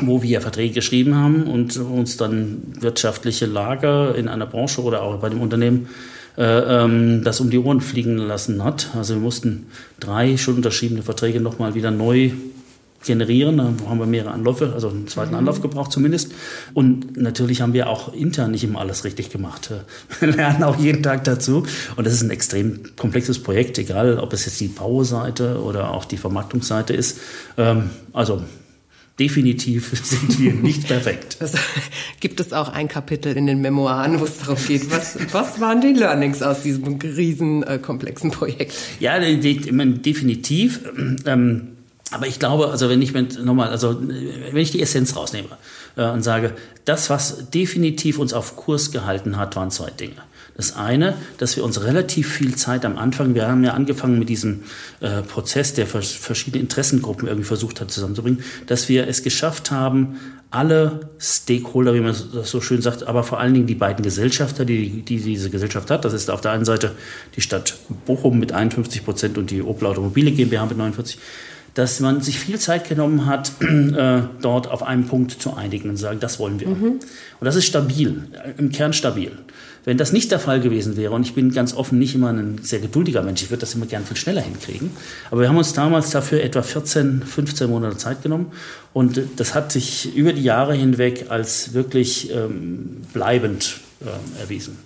[0.00, 5.18] wo wir Verträge geschrieben haben und uns dann wirtschaftliche Lage in einer Branche oder auch
[5.18, 5.88] bei dem Unternehmen
[6.38, 8.90] äh, ähm, das um die Ohren fliegen lassen hat.
[8.96, 9.66] Also wir mussten
[10.00, 12.30] drei schon unterschriebene Verträge nochmal wieder neu
[13.04, 13.58] generieren.
[13.58, 15.38] Da haben wir mehrere Anläufe, also einen zweiten mhm.
[15.38, 16.32] Anlauf gebraucht zumindest.
[16.72, 19.70] Und natürlich haben wir auch intern nicht immer alles richtig gemacht.
[20.20, 21.64] Wir lernen auch jeden Tag dazu.
[21.96, 26.04] Und das ist ein extrem komplexes Projekt, egal ob es jetzt die Bauseite oder auch
[26.04, 27.18] die Vermarktungsseite ist.
[27.58, 28.42] Ähm, also
[29.18, 31.36] definitiv sind wir nicht perfekt.
[31.40, 31.54] Das,
[32.20, 35.80] gibt es auch ein Kapitel in den Memoiren, wo es darum geht, was, was waren
[35.80, 38.74] die Learnings aus diesem riesen äh, komplexen Projekt?
[39.00, 40.80] Ja, definitiv.
[41.26, 41.68] Ähm,
[42.10, 45.48] aber ich glaube, also wenn ich nochmal, also wenn ich die Essenz rausnehme
[45.96, 50.16] äh, und sage, das, was definitiv uns auf Kurs gehalten hat, waren zwei Dinge.
[50.56, 54.28] Das eine, dass wir uns relativ viel Zeit am Anfang, wir haben ja angefangen mit
[54.28, 54.64] diesem
[55.00, 61.08] äh, Prozess, der verschiedene Interessengruppen irgendwie versucht hat zusammenzubringen, dass wir es geschafft haben, alle
[61.18, 65.00] Stakeholder, wie man das so schön sagt, aber vor allen Dingen die beiden Gesellschafter, die,
[65.00, 66.04] die diese Gesellschaft hat.
[66.04, 66.92] Das ist auf der einen Seite
[67.36, 71.18] die Stadt Bochum mit 51 Prozent und die Opel Automobile GmbH mit 49
[71.74, 75.96] dass man sich viel Zeit genommen hat, äh, dort auf einen Punkt zu einigen und
[75.96, 76.68] zu sagen, das wollen wir.
[76.68, 76.84] Mhm.
[76.84, 77.00] Und
[77.40, 78.24] das ist stabil,
[78.58, 79.32] im Kern stabil.
[79.84, 82.60] Wenn das nicht der Fall gewesen wäre, und ich bin ganz offen nicht immer ein
[82.62, 84.90] sehr geduldiger Mensch, ich würde das immer gern viel schneller hinkriegen,
[85.30, 88.52] aber wir haben uns damals dafür etwa 14, 15 Monate Zeit genommen
[88.92, 94.78] und das hat sich über die Jahre hinweg als wirklich ähm, bleibend äh, erwiesen.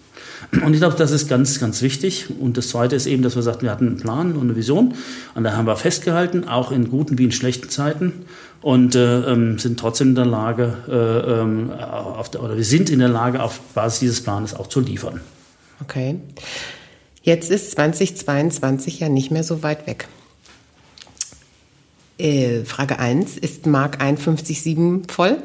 [0.64, 2.26] Und ich glaube, das ist ganz, ganz wichtig.
[2.38, 4.94] Und das Zweite ist eben, dass wir sagten, wir hatten einen Plan und eine Vision.
[5.35, 8.12] Und da haben wir festgehalten, auch in guten wie in schlechten Zeiten.
[8.62, 11.71] Und äh, ähm, sind trotzdem in der Lage, äh, ähm,
[12.33, 15.21] der, oder wir sind in der Lage, auf Basis dieses Planes auch zu liefern.
[15.83, 16.16] Okay.
[17.23, 20.09] Jetzt ist 2022 ja nicht mehr so weit weg.
[22.19, 25.37] Äh, Frage 1, ist Mark 51.7 voll?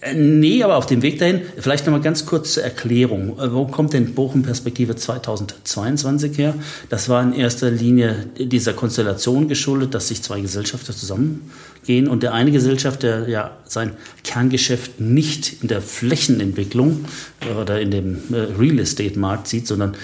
[0.00, 3.38] Äh, nee, aber auf dem Weg dahin, vielleicht nochmal ganz kurz zur Erklärung.
[3.38, 6.54] Äh, wo kommt denn Bochum-Perspektive 2022 her?
[6.88, 12.34] Das war in erster Linie dieser Konstellation geschuldet, dass sich zwei Gesellschafter zusammengehen und der
[12.34, 17.04] eine Gesellschaft, der ja sein Kerngeschäft nicht in der Flächenentwicklung
[17.40, 19.96] äh, oder in dem Real Estate-Markt sieht, sondern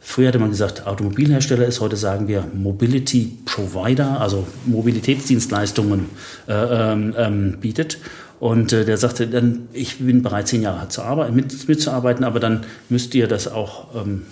[0.00, 6.06] Früher hatte man gesagt, Automobilhersteller ist, heute sagen wir Mobility Provider, also Mobilitätsdienstleistungen
[6.48, 7.98] äh, ähm, ähm, bietet.
[8.40, 12.40] Und äh, der sagte dann, ich bin bereit, zehn Jahre zu arbeiten, mit, mitzuarbeiten, aber
[12.40, 14.22] dann müsst ihr das auch ähm,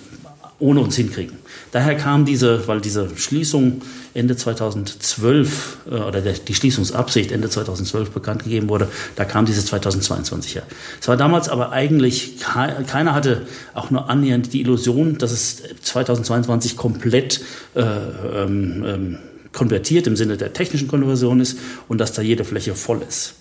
[0.58, 1.36] ohne uns hinkriegen.
[1.72, 3.82] Daher kam diese, weil diese Schließung
[4.14, 9.66] Ende 2012 äh, oder der, die Schließungsabsicht Ende 2012 bekannt gegeben wurde, da kam dieses
[9.66, 10.62] 2022 her.
[11.00, 13.42] Es war damals aber eigentlich, keiner hatte
[13.74, 17.40] auch nur annähernd die Illusion, dass es 2022 komplett
[17.74, 19.18] äh, ähm, ähm,
[19.52, 23.34] konvertiert im Sinne der technischen Konversion ist und dass da jede Fläche voll ist.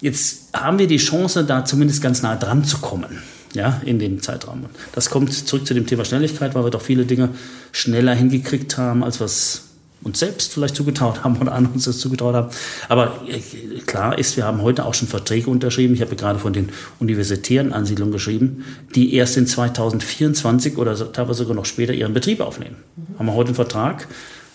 [0.00, 3.18] Jetzt haben wir die Chance, da zumindest ganz nah dran zu kommen
[3.54, 4.66] ja, in dem Zeitraum.
[4.92, 7.30] Das kommt zurück zu dem Thema Schnelligkeit, weil wir doch viele Dinge
[7.72, 9.62] schneller hingekriegt haben, als was
[10.02, 12.48] uns selbst vielleicht zugetraut haben oder andere uns das zugetraut haben.
[12.88, 15.92] Aber äh, klar ist, wir haben heute auch schon Verträge unterschrieben.
[15.92, 21.54] Ich habe gerade von den universitären Ansiedlungen geschrieben, die erst in 2024 oder teilweise sogar
[21.54, 22.76] noch später ihren Betrieb aufnehmen.
[22.96, 23.18] Mhm.
[23.18, 24.08] Haben wir heute einen Vertrag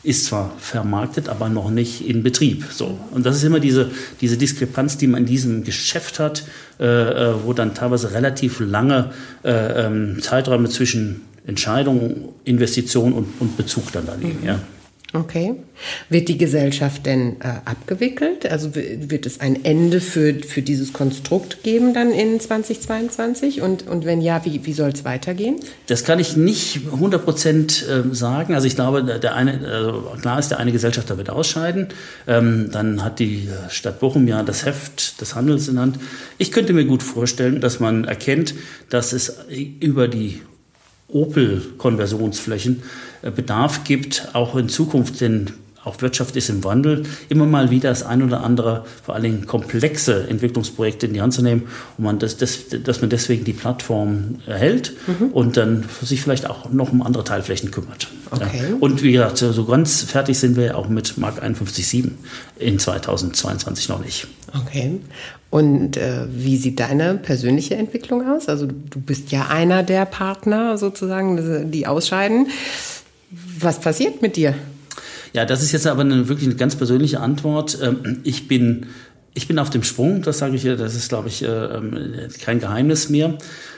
[0.05, 2.65] ist zwar vermarktet, aber noch nicht in Betrieb.
[2.71, 2.99] So.
[3.11, 3.91] Und das ist immer diese,
[4.21, 6.43] diese Diskrepanz, die man in diesem Geschäft hat,
[6.79, 9.11] äh, äh wo dann teilweise relativ lange
[9.43, 14.41] äh, ähm, Zeiträume zwischen Entscheidung, Investition und, und Bezug dann da liegen.
[14.41, 14.47] Mhm.
[14.47, 14.59] Ja.
[15.15, 15.55] Okay.
[16.09, 18.49] Wird die Gesellschaft denn äh, abgewickelt?
[18.49, 23.61] Also wird es ein Ende für, für dieses Konstrukt geben dann in 2022?
[23.61, 25.55] Und, und wenn ja, wie, wie soll es weitergehen?
[25.87, 28.53] Das kann ich nicht 100 Prozent äh, sagen.
[28.53, 31.87] Also ich glaube, der eine, also klar ist, der eine Gesellschafter wird ausscheiden.
[32.27, 35.97] Ähm, dann hat die Stadt Bochum ja das Heft des Handels in Hand.
[36.37, 38.53] Ich könnte mir gut vorstellen, dass man erkennt,
[38.89, 39.37] dass es
[39.79, 40.41] über die
[41.07, 42.83] Opel-Konversionsflächen
[43.21, 45.51] äh, Bedarf gibt, auch in Zukunft, denn
[45.85, 49.45] auch Wirtschaft ist im Wandel, immer mal wieder das ein oder andere, vor allen Dingen
[49.45, 53.53] komplexe Entwicklungsprojekte in die Hand zu nehmen und man das, das, dass man deswegen die
[53.53, 55.27] Plattform erhält mhm.
[55.27, 58.07] und dann sich vielleicht auch noch um andere Teilflächen kümmert.
[58.31, 58.63] Okay.
[58.71, 58.75] Ja.
[58.79, 62.11] Und wie gesagt, so ganz fertig sind wir auch mit Mark 51.7
[62.57, 64.27] in 2022 noch nicht.
[64.53, 64.99] Okay.
[65.49, 68.49] Und äh, wie sieht deine persönliche Entwicklung aus?
[68.49, 72.47] Also du bist ja einer der Partner sozusagen, die ausscheiden.
[73.59, 74.55] Was passiert mit dir?
[75.35, 77.77] Ja, das ist jetzt aber eine, wirklich eine ganz persönliche Antwort.
[77.81, 78.85] Ähm, ich bin,
[79.35, 82.59] ich bin auf dem Sprung, das sage ich, das ist, glaube ich, äh, ähm, kein
[82.59, 83.33] Geheimnis mehr.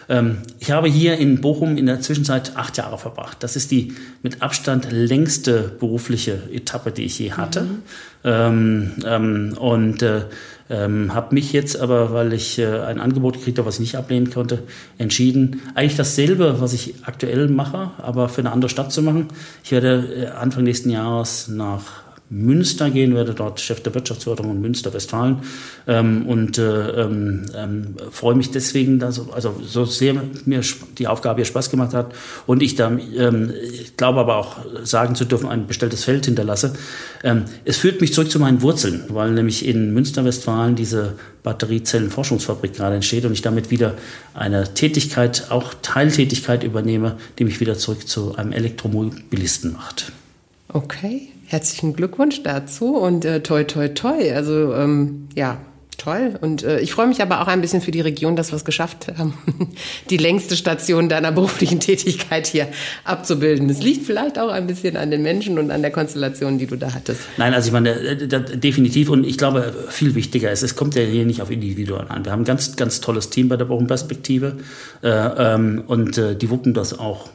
[0.07, 3.37] Ähm, ich habe hier in Bochum in der Zwischenzeit acht Jahre verbracht.
[3.41, 7.63] Das ist die mit Abstand längste berufliche Etappe, die ich je hatte.
[7.63, 7.81] Mhm.
[8.23, 10.25] Ähm, ähm, und äh,
[10.69, 13.95] ähm, habe mich jetzt aber, weil ich äh, ein Angebot gekriegt habe, was ich nicht
[13.95, 14.63] ablehnen konnte,
[14.97, 19.27] entschieden, eigentlich dasselbe, was ich aktuell mache, aber für eine andere Stadt zu machen.
[19.63, 24.61] Ich werde äh, Anfang nächsten Jahres nach Münster gehen, werde dort Chef der Wirtschaftsförderung in
[24.61, 25.37] Münster, Westfalen
[25.87, 30.13] ähm, und äh, ähm, ähm, freue mich deswegen, dass, also so sehr
[30.45, 30.61] mir
[30.97, 32.13] die Aufgabe hier Spaß gemacht hat
[32.45, 36.73] und ich da, ähm, ich glaube aber auch sagen zu dürfen, ein bestelltes Feld hinterlasse.
[37.23, 41.13] Ähm, es führt mich zurück zu meinen Wurzeln, weil nämlich in Münster, Westfalen diese
[41.43, 43.93] Batteriezellenforschungsfabrik gerade entsteht und ich damit wieder
[44.33, 50.11] eine Tätigkeit, auch Teiltätigkeit übernehme, die mich wieder zurück zu einem Elektromobilisten macht.
[50.67, 51.29] Okay.
[51.49, 54.33] Herzlichen Glückwunsch dazu und äh, toi, toi, toi.
[54.33, 55.57] Also ähm, ja,
[55.97, 56.37] toll.
[56.41, 58.65] Und äh, ich freue mich aber auch ein bisschen für die Region, dass wir es
[58.65, 59.33] geschafft haben,
[60.09, 62.67] die längste Station deiner beruflichen Tätigkeit hier
[63.05, 63.69] abzubilden.
[63.69, 66.75] Es liegt vielleicht auch ein bisschen an den Menschen und an der Konstellation, die du
[66.75, 67.21] da hattest.
[67.37, 69.09] Nein, also ich meine, äh, definitiv.
[69.09, 72.25] Und ich glaube, viel wichtiger ist, es kommt ja hier nicht auf Individuen an.
[72.25, 74.57] Wir haben ein ganz, ganz tolles Team bei der Bochum-Perspektive
[75.01, 77.29] äh, ähm, und äh, die wuppen das auch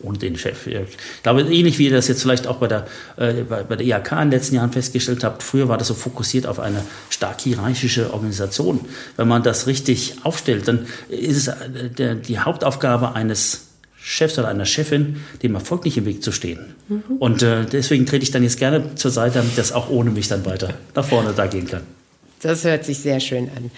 [0.00, 0.66] ohne den Chef.
[0.66, 3.86] Ich glaube, ähnlich wie ihr das jetzt vielleicht auch bei der, äh, bei, bei der
[3.86, 7.40] IHK in den letzten Jahren festgestellt habt, früher war das so fokussiert auf eine stark
[7.40, 8.80] hierarchische Organisation.
[9.16, 13.68] Wenn man das richtig aufstellt, dann ist es äh, der, die Hauptaufgabe eines
[14.00, 16.74] Chefs oder einer Chefin, dem Erfolg nicht im Weg zu stehen.
[16.88, 17.02] Mhm.
[17.18, 20.28] Und äh, deswegen trete ich dann jetzt gerne zur Seite, damit das auch ohne mich
[20.28, 21.97] dann weiter nach vorne da gehen kann.
[22.40, 23.70] Das hört sich sehr schön an.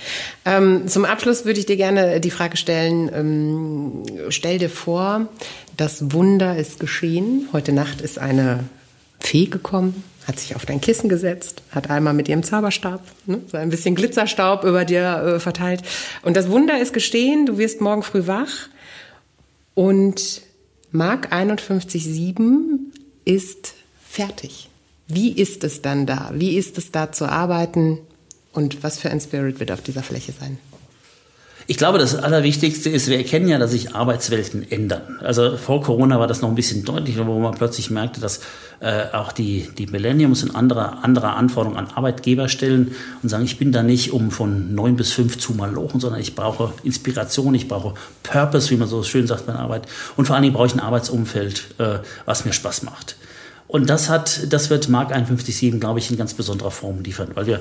[0.45, 5.29] Ähm, zum Abschluss würde ich dir gerne die Frage stellen, ähm, stell dir vor,
[5.77, 7.49] das Wunder ist geschehen.
[7.53, 8.65] Heute Nacht ist eine
[9.19, 13.57] Fee gekommen, hat sich auf dein Kissen gesetzt, hat einmal mit ihrem Zauberstab ne, so
[13.57, 15.83] ein bisschen Glitzerstaub über dir äh, verteilt.
[16.23, 18.69] Und das Wunder ist geschehen, du wirst morgen früh wach
[19.75, 20.43] und
[20.93, 22.79] Mark 51.7
[23.25, 23.75] ist
[24.07, 24.69] fertig.
[25.07, 26.31] Wie ist es dann da?
[26.35, 27.99] Wie ist es da zu arbeiten?
[28.53, 30.59] Und was für ein Spirit wird auf dieser Fläche sein?
[31.71, 35.21] Ich glaube, das Allerwichtigste ist, wir erkennen ja, dass sich Arbeitswelten ändern.
[35.21, 38.41] Also vor Corona war das noch ein bisschen deutlicher, wo man plötzlich merkte, dass
[38.81, 43.57] äh, auch die, die Millenniums und andere, andere Anforderungen an Arbeitgeber stellen und sagen, ich
[43.57, 47.69] bin da nicht um von neun bis fünf zu malochen, sondern ich brauche Inspiration, ich
[47.69, 47.95] brauche
[48.25, 49.87] Purpose, wie man so schön sagt bei der Arbeit.
[50.17, 53.15] Und vor allen Dingen brauche ich ein Arbeitsumfeld, äh, was mir Spaß macht.
[53.69, 57.47] Und das hat, das wird Mark 51.7, glaube ich, in ganz besonderer Form liefern, weil
[57.47, 57.61] wir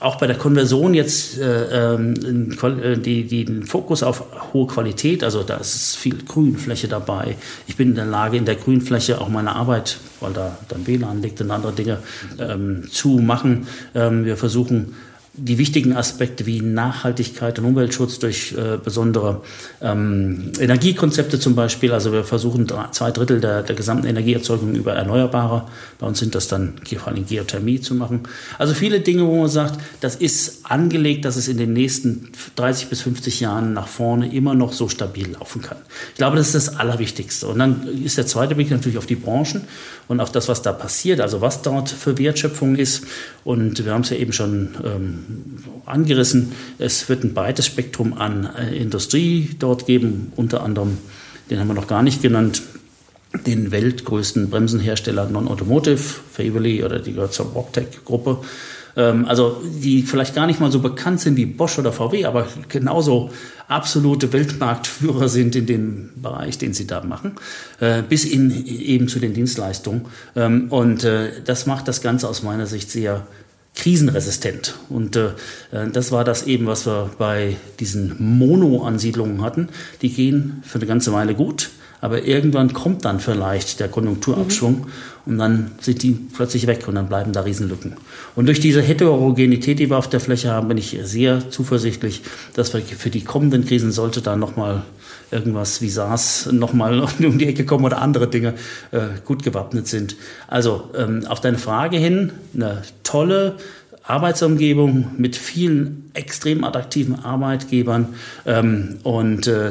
[0.00, 2.14] auch bei der Konversion jetzt äh, ähm,
[2.62, 7.36] äh, die, die, den Fokus auf hohe Qualität, also da ist viel Grünfläche dabei.
[7.66, 11.20] Ich bin in der Lage, in der Grünfläche auch meine Arbeit, weil da dann WLAN
[11.20, 11.98] liegt und andere Dinge,
[12.38, 13.66] ähm, zu machen.
[13.94, 14.94] Ähm, wir versuchen
[15.38, 19.42] die wichtigen Aspekte wie Nachhaltigkeit und Umweltschutz durch äh, besondere
[19.80, 21.92] ähm, Energiekonzepte zum Beispiel.
[21.92, 25.64] Also wir versuchen drei, zwei Drittel der, der gesamten Energieerzeugung über Erneuerbare,
[25.98, 28.20] bei uns sind das dann vor allem Geothermie zu machen.
[28.58, 32.88] Also viele Dinge, wo man sagt, das ist angelegt, dass es in den nächsten 30
[32.88, 35.78] bis 50 Jahren nach vorne immer noch so stabil laufen kann.
[36.10, 37.46] Ich glaube, das ist das Allerwichtigste.
[37.46, 39.62] Und dann ist der zweite Blick natürlich auf die Branchen
[40.08, 43.04] und auf das, was da passiert, also was dort für Wertschöpfung ist.
[43.44, 46.52] Und wir haben es ja eben schon ähm, angerissen.
[46.78, 50.98] Es wird ein breites Spektrum an äh, Industrie dort geben, unter anderem,
[51.50, 52.62] den haben wir noch gar nicht genannt,
[53.46, 55.98] den weltgrößten Bremsenhersteller Non-Automotive,
[56.32, 58.38] Faverly oder die gehört zur Wobtec-Gruppe.
[58.98, 62.48] Ähm, also die vielleicht gar nicht mal so bekannt sind wie Bosch oder VW, aber
[62.68, 63.30] genauso
[63.68, 67.36] absolute Weltmarktführer sind in dem Bereich, den sie da machen,
[67.78, 70.06] äh, bis in eben zu den Dienstleistungen.
[70.34, 73.26] Ähm, und äh, das macht das Ganze aus meiner Sicht sehr
[73.76, 74.74] krisenresistent.
[74.88, 75.30] Und äh,
[75.92, 79.68] das war das eben, was wir bei diesen Mono-Ansiedlungen hatten.
[80.02, 81.70] Die gehen für eine ganze Weile gut,
[82.00, 84.86] aber irgendwann kommt dann vielleicht der Konjunkturabschwung mhm.
[85.26, 87.94] und dann sind die plötzlich weg und dann bleiben da Riesenlücken.
[88.36, 92.22] Und durch diese Heterogenität, die wir auf der Fläche haben, bin ich sehr zuversichtlich,
[92.54, 94.82] dass wir für die kommenden Krisen sollte da nochmal
[95.30, 98.54] irgendwas wie SARS nochmal um die Ecke kommen oder andere Dinge
[98.90, 100.16] äh, gut gewappnet sind.
[100.46, 103.56] Also ähm, auf deine Frage hin, eine tolle
[104.04, 108.14] Arbeitsumgebung mit vielen extrem attraktiven Arbeitgebern
[108.46, 109.70] ähm, und äh,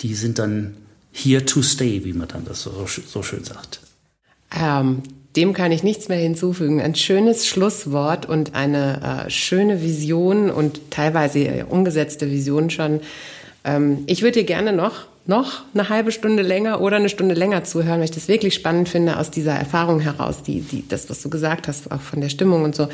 [0.00, 0.74] die sind dann
[1.24, 3.80] here to stay, wie man dann das so, so schön sagt.
[4.58, 5.02] Ähm,
[5.36, 6.80] dem kann ich nichts mehr hinzufügen.
[6.80, 13.00] Ein schönes Schlusswort und eine äh, schöne Vision und teilweise äh, umgesetzte Vision schon
[13.68, 17.64] ähm, ich würde dir gerne noch, noch eine halbe Stunde länger oder eine Stunde länger
[17.64, 21.22] zuhören, weil ich das wirklich spannend finde aus dieser Erfahrung heraus, die, die, das, was
[21.22, 22.88] du gesagt hast, auch von der Stimmung und so.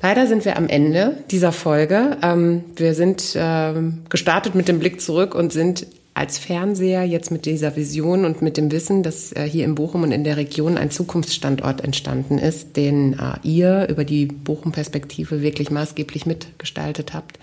[0.00, 2.16] Leider sind wir am Ende dieser Folge.
[2.22, 7.46] Ähm, wir sind ähm, gestartet mit dem Blick zurück und sind als Fernseher jetzt mit
[7.46, 10.76] dieser Vision und mit dem Wissen, dass äh, hier in Bochum und in der Region
[10.76, 17.38] ein Zukunftsstandort entstanden ist, den äh, ihr über die Bochum-Perspektive wirklich maßgeblich mitgestaltet habt.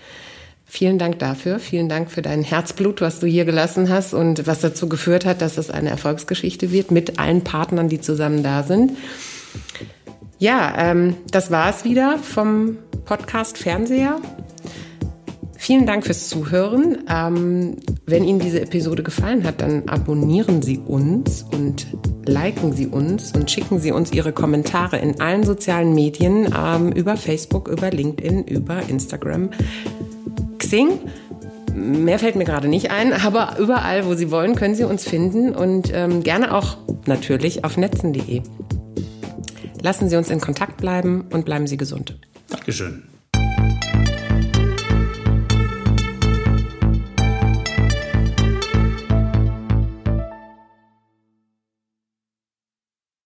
[0.66, 1.58] Vielen Dank dafür.
[1.58, 5.42] Vielen Dank für dein Herzblut, was du hier gelassen hast und was dazu geführt hat,
[5.42, 8.92] dass es eine Erfolgsgeschichte wird mit allen Partnern, die zusammen da sind.
[10.38, 14.20] Ja, ähm, das war es wieder vom Podcast Fernseher.
[15.62, 17.04] Vielen Dank fürs Zuhören.
[17.06, 21.86] Ähm, wenn Ihnen diese Episode gefallen hat, dann abonnieren Sie uns und
[22.24, 27.18] liken Sie uns und schicken Sie uns Ihre Kommentare in allen sozialen Medien ähm, über
[27.18, 29.50] Facebook, über LinkedIn, über Instagram.
[30.56, 30.98] Xing.
[31.74, 35.54] Mehr fällt mir gerade nicht ein, aber überall, wo Sie wollen, können Sie uns finden
[35.54, 38.40] und ähm, gerne auch natürlich auf netzen.de.
[39.82, 42.18] Lassen Sie uns in Kontakt bleiben und bleiben Sie gesund.
[42.48, 43.09] Dankeschön.